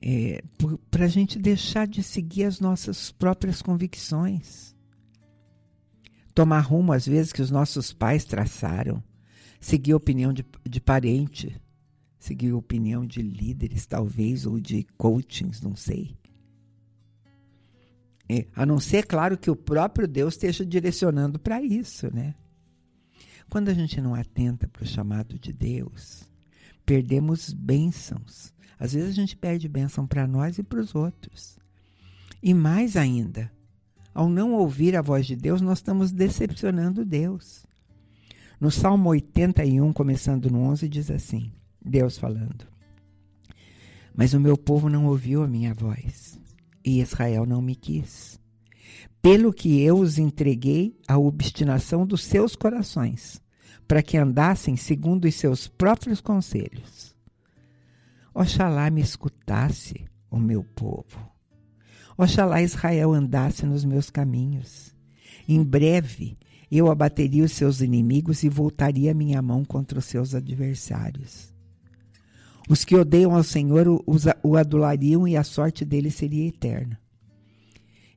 É, 0.00 0.42
Para 0.90 1.06
a 1.06 1.08
gente 1.08 1.38
deixar 1.38 1.86
de 1.86 2.02
seguir 2.02 2.44
as 2.44 2.60
nossas 2.60 3.10
próprias 3.10 3.60
convicções. 3.60 4.74
Tomar 6.34 6.60
rumo, 6.60 6.92
às 6.92 7.06
vezes, 7.06 7.32
que 7.32 7.42
os 7.42 7.50
nossos 7.50 7.92
pais 7.92 8.24
traçaram. 8.24 9.02
Seguir 9.60 9.92
a 9.92 9.96
opinião 9.96 10.32
de, 10.32 10.44
de 10.68 10.80
parente. 10.80 11.60
Seguir 12.18 12.50
a 12.50 12.56
opinião 12.56 13.04
de 13.04 13.22
líderes, 13.22 13.86
talvez, 13.86 14.46
ou 14.46 14.60
de 14.60 14.84
coachings, 14.96 15.60
não 15.60 15.74
sei. 15.74 16.16
É, 18.28 18.46
a 18.54 18.66
não 18.66 18.78
ser, 18.78 19.06
claro, 19.06 19.38
que 19.38 19.50
o 19.50 19.56
próprio 19.56 20.06
Deus 20.06 20.34
esteja 20.34 20.64
direcionando 20.64 21.38
para 21.38 21.62
isso, 21.62 22.14
né? 22.14 22.34
Quando 23.48 23.70
a 23.70 23.74
gente 23.74 24.00
não 24.00 24.14
atenta 24.14 24.68
para 24.68 24.82
o 24.82 24.86
chamado 24.86 25.38
de 25.38 25.52
Deus, 25.52 26.28
perdemos 26.88 27.52
bênçãos. 27.52 28.54
Às 28.78 28.94
vezes 28.94 29.10
a 29.10 29.12
gente 29.12 29.36
perde 29.36 29.68
bênção 29.68 30.06
para 30.06 30.26
nós 30.26 30.56
e 30.56 30.62
para 30.62 30.80
os 30.80 30.94
outros. 30.94 31.58
E 32.42 32.54
mais 32.54 32.96
ainda, 32.96 33.52
ao 34.14 34.26
não 34.30 34.54
ouvir 34.54 34.96
a 34.96 35.02
voz 35.02 35.26
de 35.26 35.36
Deus, 35.36 35.60
nós 35.60 35.80
estamos 35.80 36.10
decepcionando 36.10 37.04
Deus. 37.04 37.66
No 38.58 38.70
Salmo 38.70 39.10
81, 39.10 39.92
começando 39.92 40.50
no 40.50 40.60
11, 40.60 40.88
diz 40.88 41.10
assim: 41.10 41.52
Deus 41.84 42.16
falando. 42.16 42.66
Mas 44.16 44.32
o 44.32 44.40
meu 44.40 44.56
povo 44.56 44.88
não 44.88 45.04
ouviu 45.04 45.42
a 45.42 45.46
minha 45.46 45.74
voz, 45.74 46.40
e 46.82 47.02
Israel 47.02 47.44
não 47.44 47.60
me 47.60 47.76
quis 47.76 48.40
pelo 49.20 49.52
que 49.52 49.80
eu 49.82 49.98
os 49.98 50.16
entreguei 50.16 50.98
à 51.06 51.18
obstinação 51.18 52.06
dos 52.06 52.22
seus 52.22 52.54
corações, 52.54 53.42
para 53.88 54.02
que 54.02 54.18
andassem 54.18 54.76
segundo 54.76 55.24
os 55.24 55.34
seus 55.34 55.66
próprios 55.66 56.20
conselhos. 56.20 57.16
Oxalá 58.34 58.90
me 58.90 59.00
escutasse 59.00 60.04
o 60.30 60.38
meu 60.38 60.62
povo. 60.62 61.18
Oxalá 62.16 62.62
Israel 62.62 63.14
andasse 63.14 63.64
nos 63.64 63.86
meus 63.86 64.10
caminhos. 64.10 64.94
Em 65.48 65.64
breve 65.64 66.36
eu 66.70 66.90
abateria 66.90 67.42
os 67.42 67.52
seus 67.52 67.80
inimigos 67.80 68.42
e 68.42 68.48
voltaria 68.50 69.14
minha 69.14 69.40
mão 69.40 69.64
contra 69.64 69.98
os 69.98 70.04
seus 70.04 70.34
adversários. 70.34 71.54
Os 72.68 72.84
que 72.84 72.94
odeiam 72.94 73.34
ao 73.34 73.42
Senhor 73.42 73.88
o, 73.88 74.56
adulariam 74.56 75.26
e 75.26 75.34
a 75.34 75.42
sorte 75.42 75.86
dele 75.86 76.10
seria 76.10 76.46
eterna. 76.46 77.00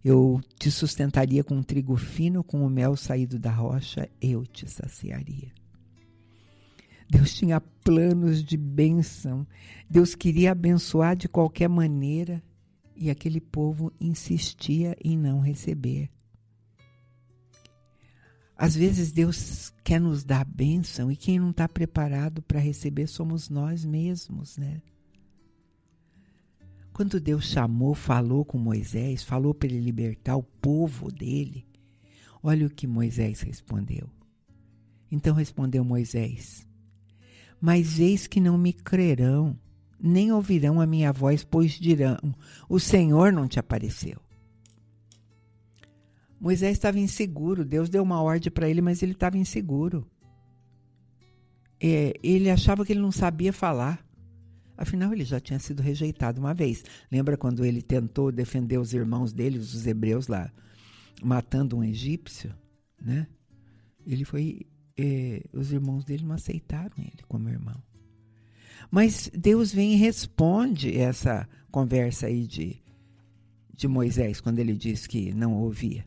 Eu 0.04 0.42
te 0.60 0.70
sustentaria 0.70 1.44
com 1.44 1.64
trigo 1.64 1.96
fino, 1.96 2.44
com 2.44 2.66
o 2.66 2.70
mel 2.70 2.98
saído 2.98 3.40
da 3.40 3.52
rocha, 3.52 4.10
eu 4.20 4.46
te 4.46 4.70
saciaria. 4.70 5.61
Deus 7.12 7.34
tinha 7.34 7.60
planos 7.60 8.42
de 8.42 8.56
bênção. 8.56 9.46
Deus 9.90 10.16
queria 10.16 10.54
abençoar 10.54 11.14
de 11.14 11.28
qualquer 11.28 11.68
maneira 11.68 12.42
e 12.96 13.10
aquele 13.10 13.42
povo 13.42 13.92
insistia 14.00 14.96
em 15.04 15.18
não 15.18 15.42
receber. 15.42 16.10
Às 18.56 18.78
vezes 18.78 19.12
Deus 19.12 19.74
quer 19.84 20.00
nos 20.00 20.24
dar 20.24 20.46
bênção 20.46 21.12
e 21.12 21.18
quem 21.18 21.38
não 21.38 21.50
está 21.50 21.68
preparado 21.68 22.42
para 22.42 22.62
receber 22.62 23.08
somos 23.08 23.50
nós 23.50 23.84
mesmos, 23.84 24.58
né? 24.58 24.82
Quando 26.94 27.20
Deus 27.20 27.44
chamou, 27.44 27.94
falou 27.94 28.46
com 28.46 28.58
Moisés, 28.58 29.22
falou 29.22 29.54
para 29.54 29.68
ele 29.68 29.82
libertar 29.82 30.38
o 30.38 30.44
povo 30.44 31.12
dele, 31.12 31.68
olha 32.42 32.68
o 32.68 32.70
que 32.70 32.88
Moisés 32.88 33.42
respondeu. 33.42 34.10
Então 35.12 35.36
respondeu 35.36 35.84
Moisés: 35.84 36.66
Mas 37.62 38.00
eis 38.00 38.26
que 38.26 38.42
não 38.42 38.58
me 38.58 38.74
crerão, 38.74 39.56
nem 40.00 40.32
ouvirão 40.32 40.82
a 40.82 40.88
minha 40.88 41.14
voz, 41.14 41.44
pois 41.44 41.74
dirão: 41.74 42.18
O 42.68 42.80
Senhor 42.80 43.32
não 43.32 43.48
te 43.48 43.60
apareceu. 43.60 44.20
Moisés 46.40 46.72
estava 46.72 47.00
inseguro, 47.00 47.64
Deus 47.64 47.88
deu 47.88 48.02
uma 48.02 48.20
ordem 48.20 48.52
para 48.52 48.68
ele, 48.68 48.82
mas 48.82 49.04
ele 49.04 49.12
estava 49.12 49.38
inseguro. 49.38 50.10
É, 51.80 52.14
ele 52.24 52.50
achava 52.50 52.84
que 52.84 52.94
ele 52.94 53.00
não 53.00 53.12
sabia 53.12 53.54
falar. 53.54 54.04
Afinal, 54.76 55.14
ele 55.14 55.24
já 55.24 55.40
tinha 55.40 55.60
sido 55.60 55.84
rejeitado 55.84 56.40
uma 56.40 56.56
vez. 56.56 56.84
Lembra 57.12 57.38
quando 57.38 57.64
ele 57.64 57.84
tentou 57.84 58.32
defender 58.32 58.80
os 58.80 58.92
irmãos 58.92 59.32
dele, 59.32 59.60
os 59.60 59.86
hebreus 59.86 60.28
lá, 60.28 60.52
matando 61.22 61.78
um 61.78 61.84
egípcio, 61.84 62.52
né? 63.00 63.28
Ele 64.04 64.26
foi, 64.26 64.66
eh, 65.02 65.44
os 65.54 65.72
irmãos 65.72 66.04
dele 66.06 66.24
não 66.24 66.36
aceitaram 66.36 66.94
ele 66.98 67.24
como 67.28 67.50
irmão. 67.50 67.82
Mas 68.90 69.32
Deus 69.34 69.74
vem 69.74 69.94
e 69.94 69.98
responde 69.98 70.98
essa 70.98 71.48
conversa 71.72 72.28
aí 72.28 72.46
de, 72.46 72.82
de 73.74 73.88
Moisés, 73.88 74.42
quando 74.42 74.60
ele 74.60 74.76
diz 74.76 75.08
que 75.08 75.34
não 75.34 75.54
ouvia. 75.54 76.06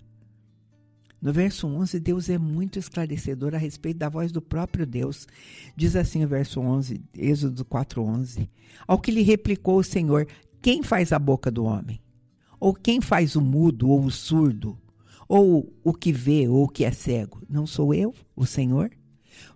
No 1.21 1.33
verso 1.33 1.67
11, 1.67 1.99
Deus 2.01 2.29
é 2.29 2.37
muito 2.37 2.79
esclarecedor 2.79 3.55
a 3.55 3.59
respeito 3.59 3.97
da 3.97 4.11
voz 4.11 4.31
do 4.31 4.43
próprio 4.43 4.85
Deus. 4.85 5.27
Diz 5.75 5.97
assim 5.97 6.23
o 6.23 6.29
verso 6.29 6.61
11, 6.61 7.01
Êxodo 7.17 7.65
4:11. 7.65 8.47
Ao 8.87 8.99
que 8.99 9.11
lhe 9.11 9.23
replicou 9.23 9.79
o 9.79 9.85
Senhor: 9.85 10.29
Quem 10.61 10.83
faz 10.83 11.13
a 11.13 11.19
boca 11.19 11.51
do 11.51 11.65
homem? 11.65 11.99
Ou 12.61 12.75
quem 12.75 13.01
faz 13.01 13.37
o 13.37 13.41
mudo 13.41 13.89
ou 13.89 14.05
o 14.05 14.11
surdo? 14.11 14.79
Ou 15.29 15.73
o 15.83 15.93
que 15.93 16.13
vê 16.13 16.49
ou 16.49 16.65
o 16.65 16.69
que 16.69 16.85
é 16.85 16.93
cego? 16.93 17.43
Não 17.49 17.67
sou 17.67 17.95
eu, 17.95 18.15
o 18.37 18.47
Senhor? 18.47 18.91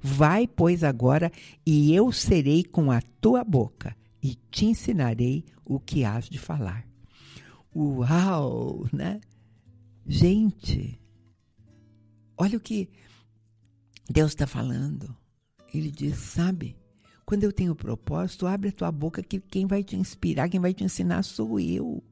Vai, 0.02 0.46
pois, 0.46 0.82
agora, 0.82 1.30
e 1.64 1.94
eu 1.94 2.10
serei 2.12 2.64
com 2.64 2.90
a 2.90 3.00
tua 3.20 3.44
boca 3.44 3.96
e 4.22 4.34
te 4.50 4.66
ensinarei 4.66 5.44
o 5.64 5.78
que 5.78 6.04
has 6.04 6.28
de 6.28 6.38
falar. 6.38 6.86
Uau, 7.74 8.86
né? 8.92 9.20
Gente, 10.06 10.98
Olha 12.38 12.56
o 12.56 12.60
que 12.60 12.88
Deus 14.08 14.30
está 14.30 14.46
falando. 14.46 15.14
Ele 15.74 15.90
diz: 15.90 16.16
sabe, 16.16 16.76
quando 17.26 17.42
eu 17.42 17.52
tenho 17.52 17.74
propósito, 17.74 18.46
abre 18.46 18.68
a 18.68 18.72
tua 18.72 18.92
boca 18.92 19.22
que 19.22 19.40
quem 19.40 19.66
vai 19.66 19.82
te 19.82 19.96
inspirar, 19.96 20.48
quem 20.48 20.60
vai 20.60 20.72
te 20.72 20.84
ensinar 20.84 21.24
sou 21.24 21.58
eu. 21.58 22.02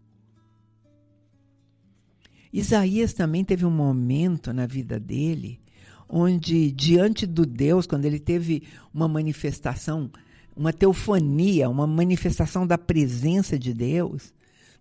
Isaías 2.59 3.13
também 3.13 3.45
teve 3.45 3.65
um 3.65 3.71
momento 3.71 4.53
na 4.53 4.67
vida 4.67 4.99
dele 4.99 5.61
onde, 6.09 6.71
diante 6.71 7.27
do 7.27 7.45
Deus, 7.45 7.87
quando 7.87 8.05
ele 8.05 8.19
teve 8.19 8.63
uma 8.95 9.09
manifestação, 9.09 10.11
uma 10.57 10.73
teofania, 10.73 11.69
uma 11.69 11.87
manifestação 11.87 12.67
da 12.67 12.79
presença 12.79 13.59
de 13.59 13.75
Deus, 13.75 14.35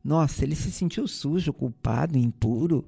Nossa, 0.03 0.44
ele 0.44 0.55
se 0.55 0.72
sentiu 0.72 1.08
sujo, 1.08 1.51
culpado, 1.51 2.15
impuro, 2.15 2.86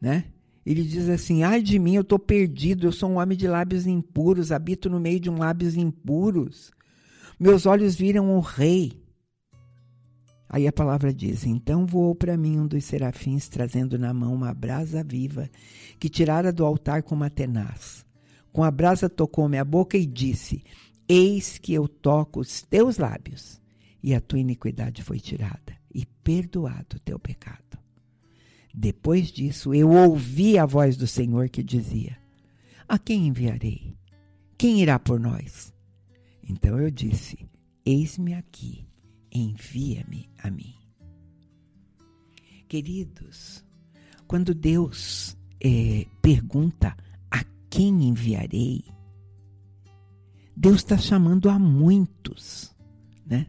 né? 0.00 0.24
Ele 0.66 0.82
diz 0.82 1.08
assim: 1.08 1.44
Ai 1.44 1.62
de 1.62 1.78
mim, 1.78 1.94
eu 1.94 2.02
estou 2.02 2.18
perdido, 2.18 2.84
eu 2.84 2.90
sou 2.90 3.10
um 3.10 3.18
homem 3.18 3.38
de 3.38 3.46
lábios 3.46 3.86
impuros, 3.86 4.50
habito 4.50 4.90
no 4.90 4.98
meio 4.98 5.20
de 5.20 5.30
um 5.30 5.38
lábios 5.38 5.76
impuros. 5.76 6.72
Meus 7.38 7.64
olhos 7.64 7.94
viram 7.94 8.36
o 8.36 8.40
rei. 8.40 9.01
Aí 10.52 10.68
a 10.68 10.72
palavra 10.72 11.14
diz: 11.14 11.46
Então 11.46 11.86
voou 11.86 12.14
para 12.14 12.36
mim 12.36 12.60
um 12.60 12.66
dos 12.66 12.84
serafins, 12.84 13.48
trazendo 13.48 13.98
na 13.98 14.12
mão 14.12 14.34
uma 14.34 14.52
brasa 14.52 15.02
viva, 15.02 15.48
que 15.98 16.10
tirara 16.10 16.52
do 16.52 16.62
altar 16.66 17.02
com 17.02 17.14
uma 17.14 17.30
tenaz. 17.30 18.04
Com 18.52 18.62
a 18.62 18.70
brasa 18.70 19.08
tocou-me 19.08 19.56
a 19.56 19.64
boca 19.64 19.96
e 19.96 20.04
disse: 20.04 20.62
Eis 21.08 21.56
que 21.56 21.72
eu 21.72 21.88
toco 21.88 22.40
os 22.40 22.60
teus 22.60 22.98
lábios, 22.98 23.58
e 24.02 24.14
a 24.14 24.20
tua 24.20 24.40
iniquidade 24.40 25.02
foi 25.02 25.18
tirada, 25.18 25.74
e 25.92 26.04
perdoado 26.04 26.96
o 26.96 27.00
teu 27.00 27.18
pecado. 27.18 27.78
Depois 28.74 29.28
disso, 29.32 29.72
eu 29.72 29.90
ouvi 29.90 30.58
a 30.58 30.66
voz 30.66 30.98
do 30.98 31.06
Senhor 31.06 31.48
que 31.48 31.62
dizia: 31.62 32.18
A 32.86 32.98
quem 32.98 33.26
enviarei? 33.26 33.96
Quem 34.58 34.82
irá 34.82 34.98
por 34.98 35.18
nós? 35.18 35.72
Então 36.46 36.78
eu 36.78 36.90
disse: 36.90 37.38
Eis-me 37.86 38.34
aqui, 38.34 38.86
envia-me 39.32 40.28
a 40.38 40.50
mim. 40.50 40.74
Queridos, 42.68 43.64
quando 44.26 44.54
Deus 44.54 45.36
é, 45.60 46.06
pergunta 46.20 46.96
a 47.30 47.44
quem 47.68 48.08
enviarei, 48.08 48.84
Deus 50.56 50.76
está 50.76 50.98
chamando 50.98 51.48
a 51.48 51.58
muitos, 51.58 52.74
né? 53.26 53.46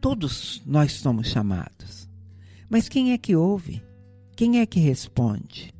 Todos 0.00 0.62
nós 0.64 0.92
somos 0.92 1.28
chamados. 1.28 2.08
Mas 2.70 2.88
quem 2.88 3.12
é 3.12 3.18
que 3.18 3.34
ouve? 3.34 3.82
Quem 4.36 4.60
é 4.60 4.66
que 4.66 4.78
responde? 4.78 5.74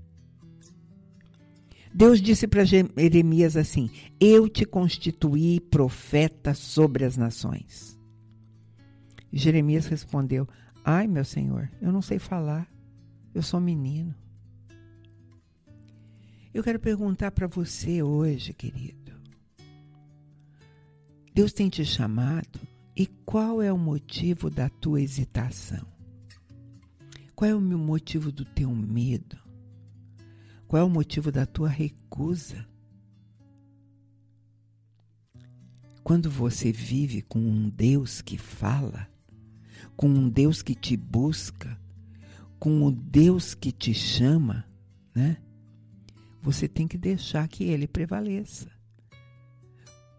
Deus 1.94 2.20
disse 2.20 2.46
para 2.46 2.64
Jeremias 2.64 3.56
assim: 3.56 3.90
Eu 4.20 4.48
te 4.48 4.64
constituí 4.64 5.60
profeta 5.60 6.54
sobre 6.54 7.04
as 7.04 7.16
nações. 7.16 7.97
Jeremias 9.32 9.86
respondeu: 9.86 10.48
Ai, 10.84 11.06
meu 11.06 11.24
senhor, 11.24 11.70
eu 11.80 11.92
não 11.92 12.02
sei 12.02 12.18
falar, 12.18 12.70
eu 13.34 13.42
sou 13.42 13.60
menino. 13.60 14.14
Eu 16.52 16.62
quero 16.62 16.80
perguntar 16.80 17.30
para 17.30 17.46
você 17.46 18.02
hoje, 18.02 18.52
querido. 18.52 19.12
Deus 21.34 21.52
tem 21.52 21.68
te 21.68 21.84
chamado 21.84 22.58
e 22.96 23.06
qual 23.06 23.62
é 23.62 23.72
o 23.72 23.78
motivo 23.78 24.50
da 24.50 24.68
tua 24.68 25.00
hesitação? 25.00 25.86
Qual 27.32 27.48
é 27.48 27.54
o 27.54 27.60
motivo 27.60 28.32
do 28.32 28.44
teu 28.44 28.74
medo? 28.74 29.38
Qual 30.66 30.82
é 30.82 30.84
o 30.84 30.90
motivo 30.90 31.30
da 31.30 31.46
tua 31.46 31.68
recusa? 31.68 32.66
Quando 36.02 36.28
você 36.28 36.72
vive 36.72 37.22
com 37.22 37.38
um 37.38 37.68
Deus 37.68 38.20
que 38.20 38.36
fala, 38.36 39.08
com 39.98 40.08
um 40.08 40.28
Deus 40.28 40.62
que 40.62 40.76
te 40.76 40.96
busca, 40.96 41.76
com 42.56 42.86
um 42.86 42.92
Deus 42.92 43.52
que 43.52 43.72
te 43.72 43.92
chama, 43.92 44.64
né? 45.12 45.38
Você 46.40 46.68
tem 46.68 46.86
que 46.86 46.96
deixar 46.96 47.48
que 47.48 47.64
ele 47.64 47.88
prevaleça. 47.88 48.68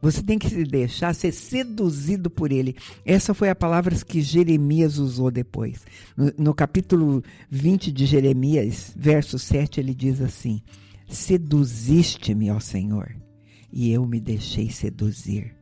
Você 0.01 0.21
tem 0.21 0.37
que 0.37 0.49
se 0.49 0.65
deixar 0.65 1.15
ser 1.15 1.31
seduzido 1.31 2.29
por 2.29 2.51
ele. 2.51 2.75
Essa 3.05 3.33
foi 3.33 3.49
a 3.49 3.55
palavra 3.55 3.95
que 3.95 4.21
Jeremias 4.21 4.97
usou 4.97 5.31
depois. 5.31 5.85
No, 6.15 6.33
no 6.37 6.53
capítulo 6.53 7.23
20 7.49 7.89
de 7.89 8.05
Jeremias, 8.05 8.93
verso 8.97 9.39
7, 9.39 9.79
ele 9.79 9.95
diz 9.95 10.19
assim: 10.19 10.61
Seduziste-me, 11.07 12.51
ó 12.51 12.59
Senhor, 12.59 13.15
e 13.71 13.93
eu 13.93 14.05
me 14.05 14.19
deixei 14.19 14.69
seduzir. 14.69 15.58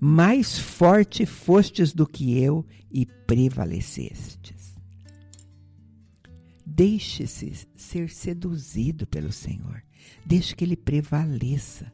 Mais 0.00 0.58
forte 0.58 1.24
fostes 1.26 1.92
do 1.92 2.06
que 2.06 2.38
eu 2.38 2.66
e 2.90 3.06
prevalecestes. 3.06 4.76
Deixe-se 6.64 7.68
ser 7.76 8.08
seduzido 8.10 9.06
pelo 9.06 9.32
Senhor. 9.32 9.82
Deixe 10.24 10.54
que 10.54 10.64
ele 10.64 10.76
prevaleça 10.76 11.92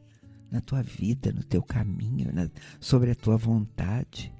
na 0.51 0.61
tua 0.61 0.81
vida, 0.81 1.31
no 1.31 1.43
teu 1.43 1.61
caminho, 1.61 2.33
na, 2.33 2.49
sobre 2.79 3.11
a 3.11 3.15
tua 3.15 3.37
vontade. 3.37 4.33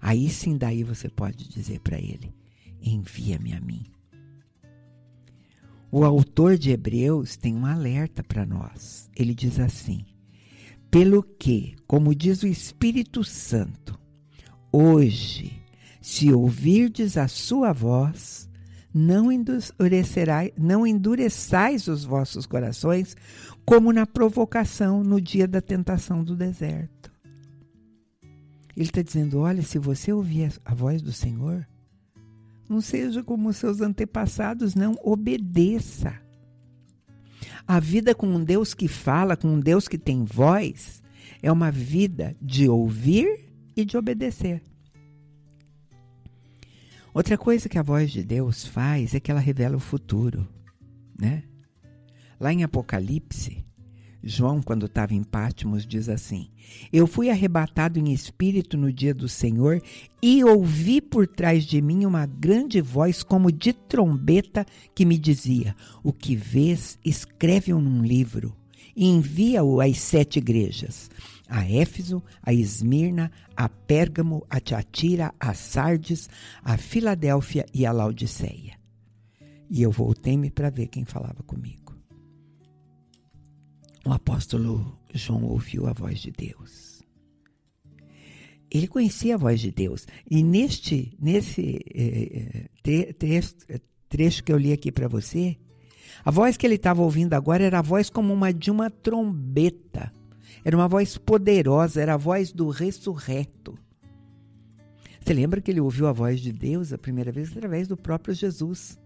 Aí 0.00 0.28
sim, 0.28 0.56
daí 0.56 0.84
você 0.84 1.08
pode 1.08 1.48
dizer 1.48 1.80
para 1.80 1.98
ele: 1.98 2.34
envia-me 2.80 3.54
a 3.54 3.60
mim. 3.60 3.84
O 5.90 6.04
autor 6.04 6.58
de 6.58 6.70
Hebreus 6.70 7.36
tem 7.36 7.54
um 7.54 7.66
alerta 7.66 8.22
para 8.22 8.44
nós. 8.44 9.08
Ele 9.16 9.34
diz 9.34 9.58
assim: 9.58 10.04
pelo 10.94 11.24
que, 11.24 11.74
como 11.88 12.14
diz 12.14 12.44
o 12.44 12.46
Espírito 12.46 13.24
Santo, 13.24 13.98
hoje, 14.70 15.60
se 16.00 16.32
ouvirdes 16.32 17.16
a 17.16 17.26
sua 17.26 17.72
voz, 17.72 18.48
não, 18.94 19.26
não 20.56 20.86
endureçais 20.86 21.88
os 21.88 22.04
vossos 22.04 22.46
corações, 22.46 23.16
como 23.66 23.92
na 23.92 24.06
provocação 24.06 25.02
no 25.02 25.20
dia 25.20 25.48
da 25.48 25.60
tentação 25.60 26.22
do 26.22 26.36
deserto. 26.36 27.10
Ele 28.76 28.86
está 28.86 29.02
dizendo: 29.02 29.40
olha, 29.40 29.62
se 29.62 29.80
você 29.80 30.12
ouvir 30.12 30.52
a 30.64 30.74
voz 30.76 31.02
do 31.02 31.12
Senhor, 31.12 31.66
não 32.68 32.80
seja 32.80 33.20
como 33.20 33.52
seus 33.52 33.80
antepassados, 33.80 34.76
não, 34.76 34.96
obedeça. 35.02 36.23
A 37.66 37.80
vida 37.80 38.14
com 38.14 38.26
um 38.26 38.44
Deus 38.44 38.74
que 38.74 38.88
fala, 38.88 39.36
com 39.36 39.48
um 39.48 39.60
Deus 39.60 39.88
que 39.88 39.96
tem 39.96 40.24
voz, 40.24 41.02
é 41.42 41.50
uma 41.50 41.70
vida 41.70 42.36
de 42.40 42.68
ouvir 42.68 43.52
e 43.76 43.84
de 43.84 43.96
obedecer. 43.96 44.62
Outra 47.12 47.38
coisa 47.38 47.68
que 47.68 47.78
a 47.78 47.82
voz 47.82 48.10
de 48.10 48.22
Deus 48.24 48.66
faz 48.66 49.14
é 49.14 49.20
que 49.20 49.30
ela 49.30 49.40
revela 49.40 49.76
o 49.76 49.80
futuro, 49.80 50.48
né? 51.18 51.44
Lá 52.40 52.52
em 52.52 52.64
Apocalipse, 52.64 53.64
João, 54.26 54.62
quando 54.62 54.86
estava 54.86 55.12
em 55.12 55.22
Pátimos, 55.22 55.86
diz 55.86 56.08
assim: 56.08 56.48
Eu 56.90 57.06
fui 57.06 57.28
arrebatado 57.28 57.98
em 57.98 58.10
espírito 58.10 58.74
no 58.74 58.90
dia 58.90 59.12
do 59.12 59.28
Senhor 59.28 59.82
e 60.22 60.42
ouvi 60.42 61.02
por 61.02 61.26
trás 61.26 61.64
de 61.64 61.82
mim 61.82 62.06
uma 62.06 62.24
grande 62.24 62.80
voz, 62.80 63.22
como 63.22 63.52
de 63.52 63.74
trombeta, 63.74 64.64
que 64.94 65.04
me 65.04 65.18
dizia: 65.18 65.76
O 66.02 66.10
que 66.10 66.34
vês, 66.34 66.98
escreve-o 67.04 67.78
num 67.78 68.02
livro 68.02 68.56
e 68.96 69.06
envia-o 69.06 69.78
às 69.78 69.98
sete 69.98 70.38
igrejas: 70.38 71.10
a 71.46 71.68
Éfeso, 71.70 72.22
a 72.42 72.50
Esmirna, 72.50 73.30
a 73.54 73.68
Pérgamo, 73.68 74.46
a 74.48 74.58
Tiatira, 74.58 75.34
a 75.38 75.52
Sardes, 75.52 76.30
a 76.62 76.78
Filadélfia 76.78 77.66
e 77.74 77.84
a 77.84 77.92
Laodiceia. 77.92 78.78
E 79.68 79.82
eu 79.82 79.90
voltei-me 79.90 80.50
para 80.50 80.70
ver 80.70 80.86
quem 80.86 81.04
falava 81.04 81.42
comigo. 81.42 81.83
O 84.04 84.12
apóstolo 84.12 84.98
João 85.12 85.44
ouviu 85.44 85.86
a 85.86 85.92
voz 85.92 86.20
de 86.20 86.30
Deus. 86.30 87.02
Ele 88.70 88.88
conhecia 88.88 89.34
a 89.34 89.38
voz 89.38 89.60
de 89.60 89.70
Deus. 89.70 90.06
E 90.28 90.42
neste, 90.42 91.16
nesse 91.20 91.80
eh, 91.94 93.12
trecho, 93.12 93.54
trecho 94.08 94.44
que 94.44 94.52
eu 94.52 94.58
li 94.58 94.72
aqui 94.72 94.90
para 94.90 95.08
você, 95.08 95.56
a 96.24 96.30
voz 96.30 96.56
que 96.56 96.66
ele 96.66 96.74
estava 96.74 97.02
ouvindo 97.02 97.34
agora 97.34 97.62
era 97.62 97.78
a 97.78 97.82
voz 97.82 98.10
como 98.10 98.32
uma 98.32 98.52
de 98.52 98.70
uma 98.70 98.90
trombeta 98.90 100.12
era 100.64 100.74
uma 100.74 100.88
voz 100.88 101.18
poderosa, 101.18 102.00
era 102.00 102.14
a 102.14 102.16
voz 102.16 102.50
do 102.50 102.68
ressurreto. 102.70 103.78
Você 105.20 105.34
lembra 105.34 105.60
que 105.60 105.70
ele 105.70 105.80
ouviu 105.80 106.06
a 106.06 106.12
voz 106.12 106.40
de 106.40 106.52
Deus 106.52 106.92
a 106.92 106.98
primeira 106.98 107.30
vez 107.30 107.50
através 107.50 107.86
do 107.86 107.96
próprio 107.96 108.34
Jesus, 108.34 108.98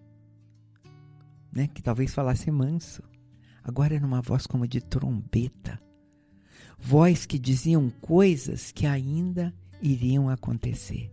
né? 1.53 1.69
que 1.69 1.83
talvez 1.83 2.15
falasse 2.15 2.51
manso. 2.51 3.03
Agora 3.69 3.95
era 3.95 4.07
uma 4.07 4.23
voz 4.23 4.47
como 4.47 4.67
de 4.67 4.81
trombeta. 4.81 5.79
Voz 6.79 7.27
que 7.27 7.39
diziam 7.39 7.91
coisas 8.01 8.73
que 8.73 8.87
ainda 8.87 9.55
iriam 9.83 10.31
acontecer. 10.31 11.13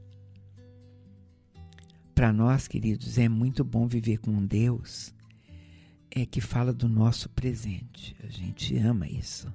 Para 2.15 2.31
nós, 2.31 2.65
queridos, 2.65 3.17
é 3.17 3.27
muito 3.27 3.61
bom 3.61 3.85
viver 3.85 4.19
com 4.19 4.31
um 4.31 4.45
Deus 4.45 5.13
é 6.09 6.25
que 6.25 6.39
fala 6.39 6.71
do 6.71 6.87
nosso 6.87 7.27
presente. 7.27 8.15
A 8.23 8.27
gente 8.27 8.77
ama 8.77 9.05
isso. 9.05 9.53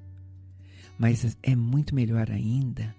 Mas 0.98 1.38
é 1.42 1.56
muito 1.56 1.94
melhor 1.94 2.30
ainda 2.30 2.94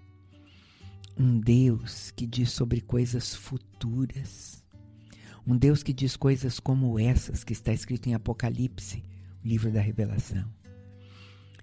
um 1.16 1.40
Deus 1.40 2.10
que 2.10 2.26
diz 2.26 2.50
sobre 2.50 2.82
coisas 2.82 3.36
futuras. 3.36 4.64
Um 5.46 5.56
Deus 5.56 5.84
que 5.84 5.94
diz 5.94 6.18
coisas 6.18 6.60
como 6.60 6.98
essas 6.98 7.44
que 7.44 7.54
está 7.54 7.72
escrito 7.72 8.10
em 8.10 8.16
Apocalipse, 8.16 9.11
livro 9.44 9.72
da 9.72 9.82
Revelação. 9.82 10.46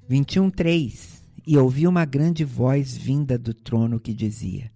21:3 0.08 1.22
E 1.46 1.56
ouvi 1.56 1.86
uma 1.86 2.04
grande 2.04 2.44
voz 2.44 2.96
vinda 2.96 3.38
do 3.38 3.54
trono 3.54 4.00
que 4.00 4.12
dizia: 4.12 4.70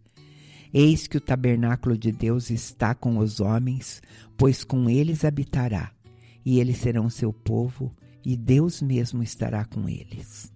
Eis 0.72 1.06
que 1.06 1.16
o 1.16 1.20
tabernáculo 1.20 1.98
de 1.98 2.12
Deus 2.12 2.50
está 2.50 2.94
com 2.94 3.18
os 3.18 3.40
homens, 3.40 4.00
pois 4.36 4.64
com 4.64 4.88
eles 4.88 5.24
habitará, 5.24 5.92
e 6.44 6.60
eles 6.60 6.78
serão 6.78 7.10
seu 7.10 7.32
povo, 7.32 7.94
e 8.24 8.36
Deus 8.36 8.80
mesmo 8.80 9.22
estará 9.22 9.64
com 9.64 9.88
eles. 9.88 10.52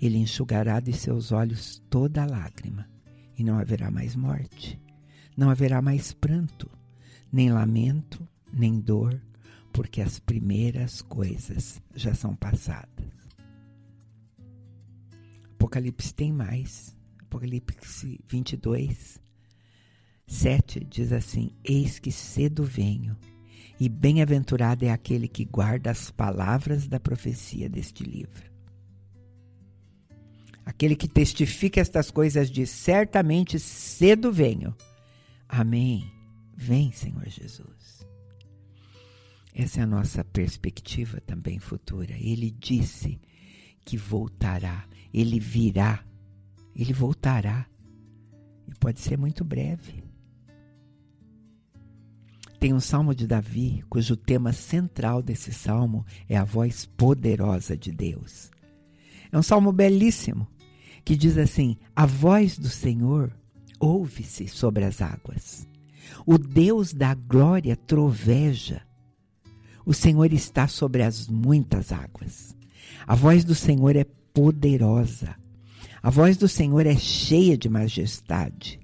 Ele 0.00 0.18
enxugará 0.18 0.78
de 0.78 0.92
seus 0.92 1.32
olhos 1.32 1.82
toda 1.90 2.24
lágrima, 2.24 2.88
e 3.36 3.44
não 3.44 3.58
haverá 3.58 3.90
mais 3.90 4.14
morte, 4.14 4.80
não 5.36 5.50
haverá 5.50 5.82
mais 5.82 6.12
pranto, 6.12 6.70
nem 7.32 7.50
lamento, 7.50 8.26
nem 8.52 8.80
dor, 8.80 9.20
porque 9.76 10.00
as 10.00 10.18
primeiras 10.18 11.02
coisas 11.02 11.82
já 11.94 12.14
são 12.14 12.34
passadas. 12.34 13.12
Apocalipse 15.52 16.14
tem 16.14 16.32
mais. 16.32 16.96
Apocalipse 17.20 18.18
22, 18.26 19.20
7 20.26 20.82
diz 20.82 21.12
assim: 21.12 21.50
Eis 21.62 21.98
que 21.98 22.10
cedo 22.10 22.64
venho, 22.64 23.18
e 23.78 23.86
bem-aventurado 23.86 24.86
é 24.86 24.90
aquele 24.90 25.28
que 25.28 25.44
guarda 25.44 25.90
as 25.90 26.10
palavras 26.10 26.88
da 26.88 26.98
profecia 26.98 27.68
deste 27.68 28.02
livro. 28.02 28.50
Aquele 30.64 30.96
que 30.96 31.06
testifica 31.06 31.82
estas 31.82 32.10
coisas 32.10 32.50
diz: 32.50 32.70
Certamente 32.70 33.60
cedo 33.60 34.32
venho. 34.32 34.74
Amém. 35.46 36.10
Vem, 36.56 36.90
Senhor 36.92 37.28
Jesus. 37.28 37.95
Essa 39.58 39.80
é 39.80 39.82
a 39.84 39.86
nossa 39.86 40.22
perspectiva 40.22 41.18
também 41.22 41.58
futura. 41.58 42.14
Ele 42.20 42.50
disse 42.50 43.18
que 43.86 43.96
voltará, 43.96 44.84
ele 45.14 45.40
virá, 45.40 46.04
ele 46.74 46.92
voltará. 46.92 47.66
E 48.68 48.74
pode 48.74 49.00
ser 49.00 49.16
muito 49.16 49.42
breve. 49.42 50.04
Tem 52.60 52.74
um 52.74 52.80
salmo 52.80 53.14
de 53.14 53.26
Davi, 53.26 53.82
cujo 53.88 54.14
tema 54.14 54.52
central 54.52 55.22
desse 55.22 55.54
salmo 55.54 56.04
é 56.28 56.36
a 56.36 56.44
voz 56.44 56.84
poderosa 56.84 57.74
de 57.74 57.92
Deus. 57.92 58.50
É 59.32 59.38
um 59.38 59.42
salmo 59.42 59.72
belíssimo, 59.72 60.46
que 61.02 61.16
diz 61.16 61.38
assim: 61.38 61.78
A 61.94 62.04
voz 62.04 62.58
do 62.58 62.68
Senhor 62.68 63.32
ouve-se 63.80 64.48
sobre 64.48 64.84
as 64.84 65.00
águas. 65.00 65.66
O 66.26 66.36
Deus 66.36 66.92
da 66.92 67.14
glória 67.14 67.74
troveja. 67.74 68.85
O 69.86 69.94
Senhor 69.94 70.32
está 70.32 70.66
sobre 70.66 71.04
as 71.04 71.28
muitas 71.28 71.92
águas. 71.92 72.56
A 73.06 73.14
voz 73.14 73.44
do 73.44 73.54
Senhor 73.54 73.94
é 73.94 74.04
poderosa. 74.34 75.36
A 76.02 76.10
voz 76.10 76.36
do 76.36 76.48
Senhor 76.48 76.84
é 76.86 76.96
cheia 76.96 77.56
de 77.56 77.68
majestade. 77.68 78.80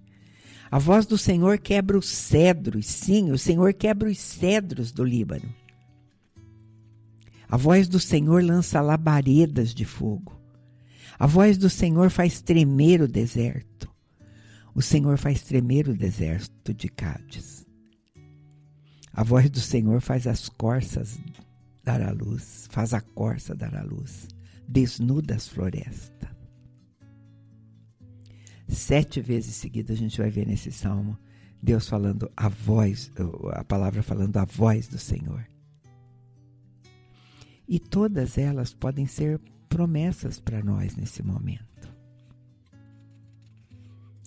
A 0.71 0.79
voz 0.79 1.05
do 1.05 1.19
Senhor 1.19 1.59
quebra 1.59 1.99
os 1.99 2.09
cedros, 2.09 2.87
sim, 2.87 3.33
o 3.33 3.37
Senhor 3.37 3.75
quebra 3.75 4.09
os 4.09 4.19
cedros 4.19 4.93
do 4.93 5.05
Líbano. 5.05 5.53
A 7.49 7.57
voz 7.57 7.88
do 7.88 7.99
Senhor 7.99 8.43
lança 8.43 8.81
labaredas 8.81 9.75
de 9.75 9.85
fogo. 9.85 10.41
A 11.19 11.27
voz 11.27 11.59
do 11.59 11.69
Senhor 11.69 12.11
faz 12.11 12.41
tremer 12.41 13.03
o 13.03 13.09
deserto. 13.09 13.91
O 14.75 14.81
Senhor 14.81 15.19
faz 15.19 15.43
tremer 15.43 15.88
o 15.88 15.95
deserto 15.95 16.73
de 16.73 16.88
Cádiz. 16.88 17.52
A 19.14 19.22
voz 19.22 19.51
do 19.51 19.61
Senhor 19.61 20.01
faz 20.01 20.27
as 20.27 20.48
corças 20.48 21.18
dar 21.85 22.01
à 22.01 22.12
luz, 22.12 22.66
faz 22.70 22.94
a 22.94 23.01
corça 23.01 23.55
dar 23.55 23.75
à 23.75 23.83
luz, 23.83 24.29
desnuda 24.66 25.35
as 25.35 25.46
florestas. 25.46 26.31
Sete 28.68 29.20
vezes 29.20 29.57
seguidas 29.57 29.96
a 29.96 30.01
gente 30.01 30.18
vai 30.18 30.31
ver 30.31 30.46
nesse 30.46 30.72
salmo 30.72 31.18
Deus 31.62 31.88
falando 31.88 32.31
a 32.37 32.48
voz, 32.48 33.12
a 33.53 33.62
palavra 33.62 34.03
falando 34.03 34.37
a 34.38 34.44
voz 34.44 34.88
do 34.88 34.98
Senhor. 34.98 35.46
E 37.68 37.79
todas 37.79 38.37
elas 38.37 38.75
podem 38.75 39.07
ser 39.07 39.40
promessas 39.68 40.40
para 40.40 40.62
nós 40.62 40.96
nesse 40.96 41.22
momento. 41.22 41.94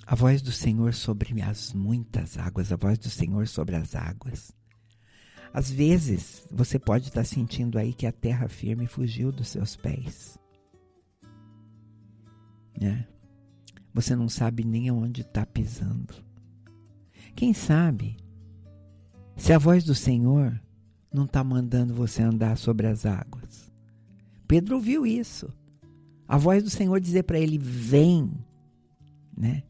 A 0.06 0.16
voz 0.16 0.42
do 0.42 0.52
Senhor 0.52 0.94
sobre 0.94 1.42
as 1.42 1.74
muitas 1.74 2.38
águas, 2.38 2.72
a 2.72 2.76
voz 2.76 2.98
do 3.00 3.10
Senhor 3.10 3.48
sobre 3.48 3.76
as 3.76 3.96
águas. 3.96 4.54
Às 5.56 5.72
vezes, 5.72 6.46
você 6.52 6.78
pode 6.78 7.08
estar 7.08 7.24
sentindo 7.24 7.80
aí 7.80 7.94
que 7.94 8.06
a 8.06 8.12
terra 8.12 8.50
firme 8.50 8.88
fugiu 8.88 9.32
dos 9.32 9.48
seus 9.48 9.74
pés. 9.74 10.38
Né? 12.78 13.08
Você 13.94 14.18
não 14.18 14.28
sabe 14.28 14.66
nem 14.66 14.90
aonde 14.90 15.22
está 15.22 15.46
pisando. 15.46 16.14
Quem 17.34 17.54
sabe, 17.54 18.18
se 19.38 19.54
a 19.54 19.58
voz 19.58 19.86
do 19.86 19.96
Senhor 19.96 20.62
não 21.10 21.24
está 21.24 21.42
mandando 21.42 21.94
você 21.94 22.22
andar 22.22 22.58
sobre 22.58 22.88
as 22.88 23.06
águas. 23.06 23.72
Pedro 24.46 24.76
ouviu 24.76 25.08
isso. 25.08 25.48
A 26.28 26.38
voz 26.38 26.64
do 26.64 26.70
Senhor 26.70 27.00
dizer 27.00 27.24
para 27.24 27.40
ele: 27.40 27.58
Vem. 27.58 28.30
Né? 29.38 29.64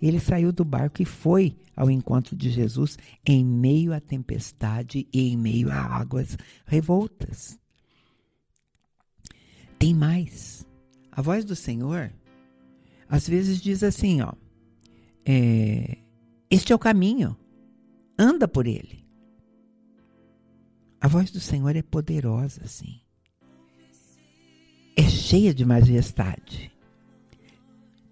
Ele 0.00 0.20
saiu 0.20 0.52
do 0.52 0.64
barco 0.64 1.02
e 1.02 1.04
foi 1.04 1.56
ao 1.76 1.90
encontro 1.90 2.36
de 2.36 2.50
Jesus 2.50 2.98
em 3.24 3.44
meio 3.44 3.92
à 3.92 4.00
tempestade 4.00 5.06
e 5.12 5.28
em 5.28 5.36
meio 5.36 5.70
a 5.70 5.76
águas 5.76 6.36
revoltas. 6.66 7.58
Tem 9.78 9.94
mais. 9.94 10.66
A 11.10 11.22
voz 11.22 11.44
do 11.44 11.56
Senhor 11.56 12.12
às 13.08 13.26
vezes 13.26 13.60
diz 13.60 13.82
assim, 13.82 14.20
ó, 14.20 14.32
é, 15.24 15.98
este 16.50 16.72
é 16.72 16.76
o 16.76 16.78
caminho, 16.78 17.36
anda 18.18 18.46
por 18.46 18.66
ele. 18.66 19.06
A 21.00 21.08
voz 21.08 21.30
do 21.30 21.40
Senhor 21.40 21.74
é 21.74 21.82
poderosa, 21.82 22.62
assim. 22.64 23.00
É 24.96 25.02
cheia 25.02 25.54
de 25.54 25.64
majestade. 25.64 26.72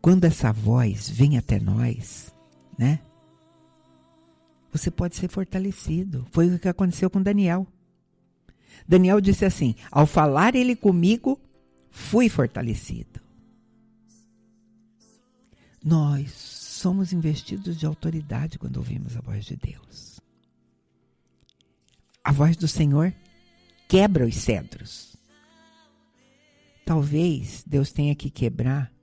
Quando 0.07 0.25
essa 0.25 0.53
voz 0.53 1.11
vem 1.11 1.37
até 1.37 1.59
nós, 1.59 2.33
né? 2.79 3.01
Você 4.71 4.89
pode 4.89 5.17
ser 5.17 5.29
fortalecido. 5.29 6.25
Foi 6.31 6.47
o 6.47 6.61
que 6.61 6.69
aconteceu 6.69 7.11
com 7.11 7.21
Daniel. 7.21 7.67
Daniel 8.87 9.21
disse 9.21 9.45
assim: 9.45 9.75
Ao 9.91 10.07
falar 10.07 10.55
ele 10.55 10.77
comigo, 10.77 11.41
fui 11.91 12.29
fortalecido. 12.29 13.21
Nós 15.85 16.31
somos 16.31 17.13
investidos 17.13 17.77
de 17.77 17.85
autoridade 17.85 18.61
quando 18.61 18.77
ouvimos 18.77 19.17
a 19.17 19.21
voz 19.21 19.45
de 19.45 19.57
Deus. 19.57 20.21
A 22.23 22.31
voz 22.31 22.57
do 22.57 22.69
Senhor 22.69 23.13
quebra 23.89 24.25
os 24.25 24.37
cedros. 24.37 25.17
Talvez 26.85 27.65
Deus 27.67 27.91
tenha 27.91 28.15
que 28.15 28.31
quebrar 28.31 28.95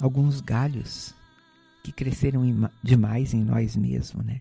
alguns 0.00 0.40
galhos 0.40 1.14
que 1.82 1.92
cresceram 1.92 2.42
demais 2.82 3.32
em 3.32 3.42
nós 3.42 3.76
mesmos, 3.76 4.24
né? 4.24 4.40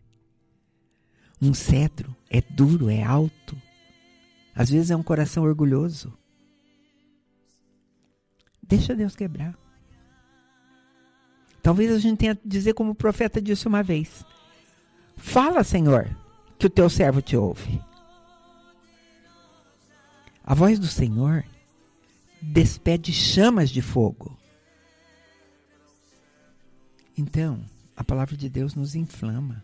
Um 1.41 1.54
cedro 1.54 2.15
é 2.30 2.41
duro, 2.41 2.89
é 2.89 3.04
alto. 3.04 3.56
Às 4.56 4.70
vezes 4.70 4.89
é 4.89 4.96
um 4.96 5.04
coração 5.04 5.44
orgulhoso. 5.44 6.18
Deixa 8.63 8.96
Deus 8.96 9.15
quebrar. 9.15 9.56
Talvez 11.62 11.91
a 11.91 12.00
gente 12.00 12.20
tenha 12.20 12.36
que 12.36 12.48
dizer 12.48 12.74
como 12.74 12.91
o 12.91 12.96
profeta 12.96 13.41
disse 13.41 13.68
uma 13.68 13.84
vez: 13.84 14.24
Fala, 15.18 15.63
Senhor, 15.63 16.10
que 16.58 16.68
o 16.68 16.70
teu 16.70 16.89
servo 16.89 17.22
te 17.22 17.36
ouve. 17.36 17.82
A 20.44 20.54
voz 20.54 20.80
do 20.80 20.88
Senhor 20.88 21.44
despede 22.41 23.12
chamas 23.12 23.70
de 23.70 23.82
fogo. 23.82 24.38
Então, 27.17 27.63
a 27.95 28.04
palavra 28.04 28.36
de 28.36 28.49
Deus 28.49 28.75
nos 28.75 28.95
inflama, 28.95 29.63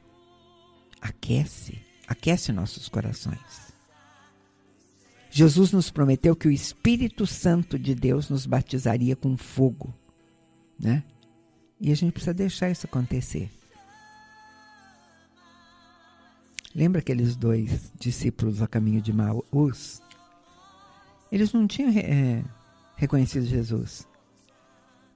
aquece, 1.02 1.82
aquece 2.08 2.52
nossos 2.52 2.88
corações. 2.88 3.72
Jesus 5.30 5.72
nos 5.72 5.90
prometeu 5.90 6.36
que 6.36 6.48
o 6.48 6.52
Espírito 6.52 7.26
Santo 7.26 7.80
de 7.80 7.96
Deus 7.96 8.30
nos 8.30 8.46
batizaria 8.46 9.16
com 9.16 9.38
fogo, 9.38 9.94
né? 10.80 11.04
E 11.80 11.92
a 11.92 11.96
gente 11.96 12.12
precisa 12.12 12.34
deixar 12.34 12.70
isso 12.70 12.86
acontecer. 12.86 13.50
Lembra 16.74 17.00
aqueles 17.00 17.36
dois 17.36 17.92
discípulos 18.00 18.62
a 18.62 18.68
caminho 18.68 19.02
de 19.02 19.12
Maús? 19.12 20.02
Eles 21.32 21.52
não 21.52 21.68
tinham 21.68 21.92
é, 21.98 22.44
reconhecido 22.96 23.46
Jesus. 23.46 24.08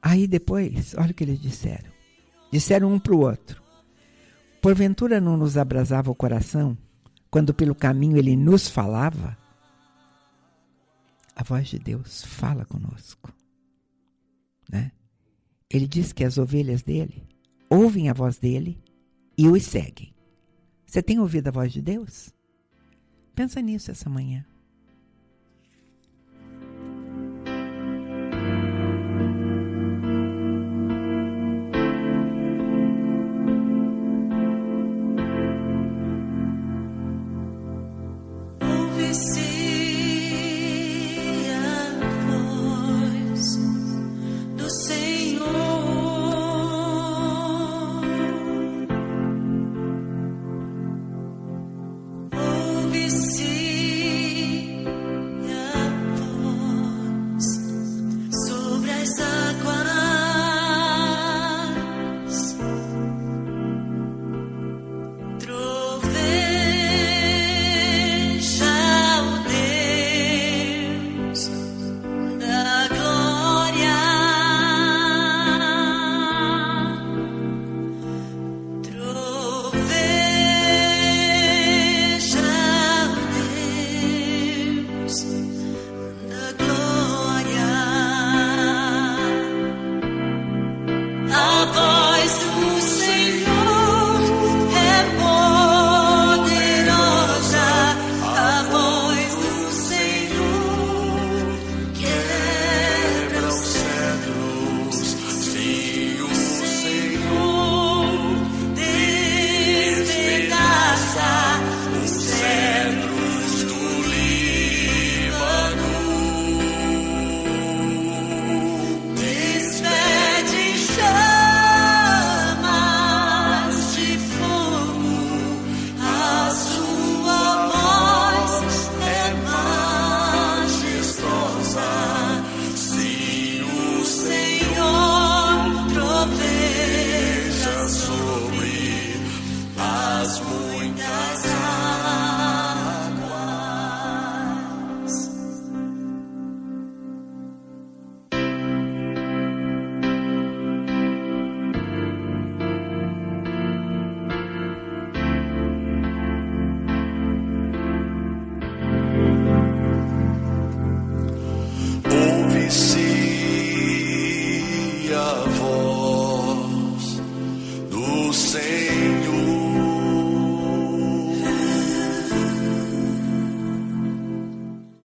Aí 0.02 0.28
depois, 0.28 0.96
olha 0.98 1.12
o 1.12 1.14
que 1.14 1.24
eles 1.24 1.42
disseram. 1.42 1.95
Disseram 2.56 2.94
um 2.94 2.98
para 2.98 3.14
o 3.14 3.20
outro: 3.20 3.62
Porventura 4.62 5.20
não 5.20 5.36
nos 5.36 5.58
abrasava 5.58 6.10
o 6.10 6.16
coração 6.16 6.78
quando 7.30 7.54
pelo 7.54 7.76
caminho 7.76 8.16
ele 8.16 8.34
nos 8.38 8.70
falava? 8.70 9.38
A 11.36 11.44
voz 11.44 11.68
de 11.68 11.78
Deus 11.78 12.24
fala 12.24 12.64
conosco, 12.64 13.30
né? 14.72 14.94
Ele 15.70 15.86
diz 15.86 16.14
que 16.14 16.24
as 16.24 16.38
ovelhas 16.38 16.82
dele 16.82 17.28
ouvem 17.70 18.08
a 18.08 18.14
voz 18.14 18.40
dele 18.40 18.82
e 19.38 19.50
os 19.50 19.64
seguem. 19.64 20.16
Você 20.86 21.04
tem 21.04 21.20
ouvido 21.20 21.50
a 21.50 21.52
voz 21.52 21.74
de 21.74 21.82
Deus? 21.82 22.34
Pensa 23.36 23.62
nisso 23.62 23.92
essa 23.92 24.10
manhã. 24.10 24.46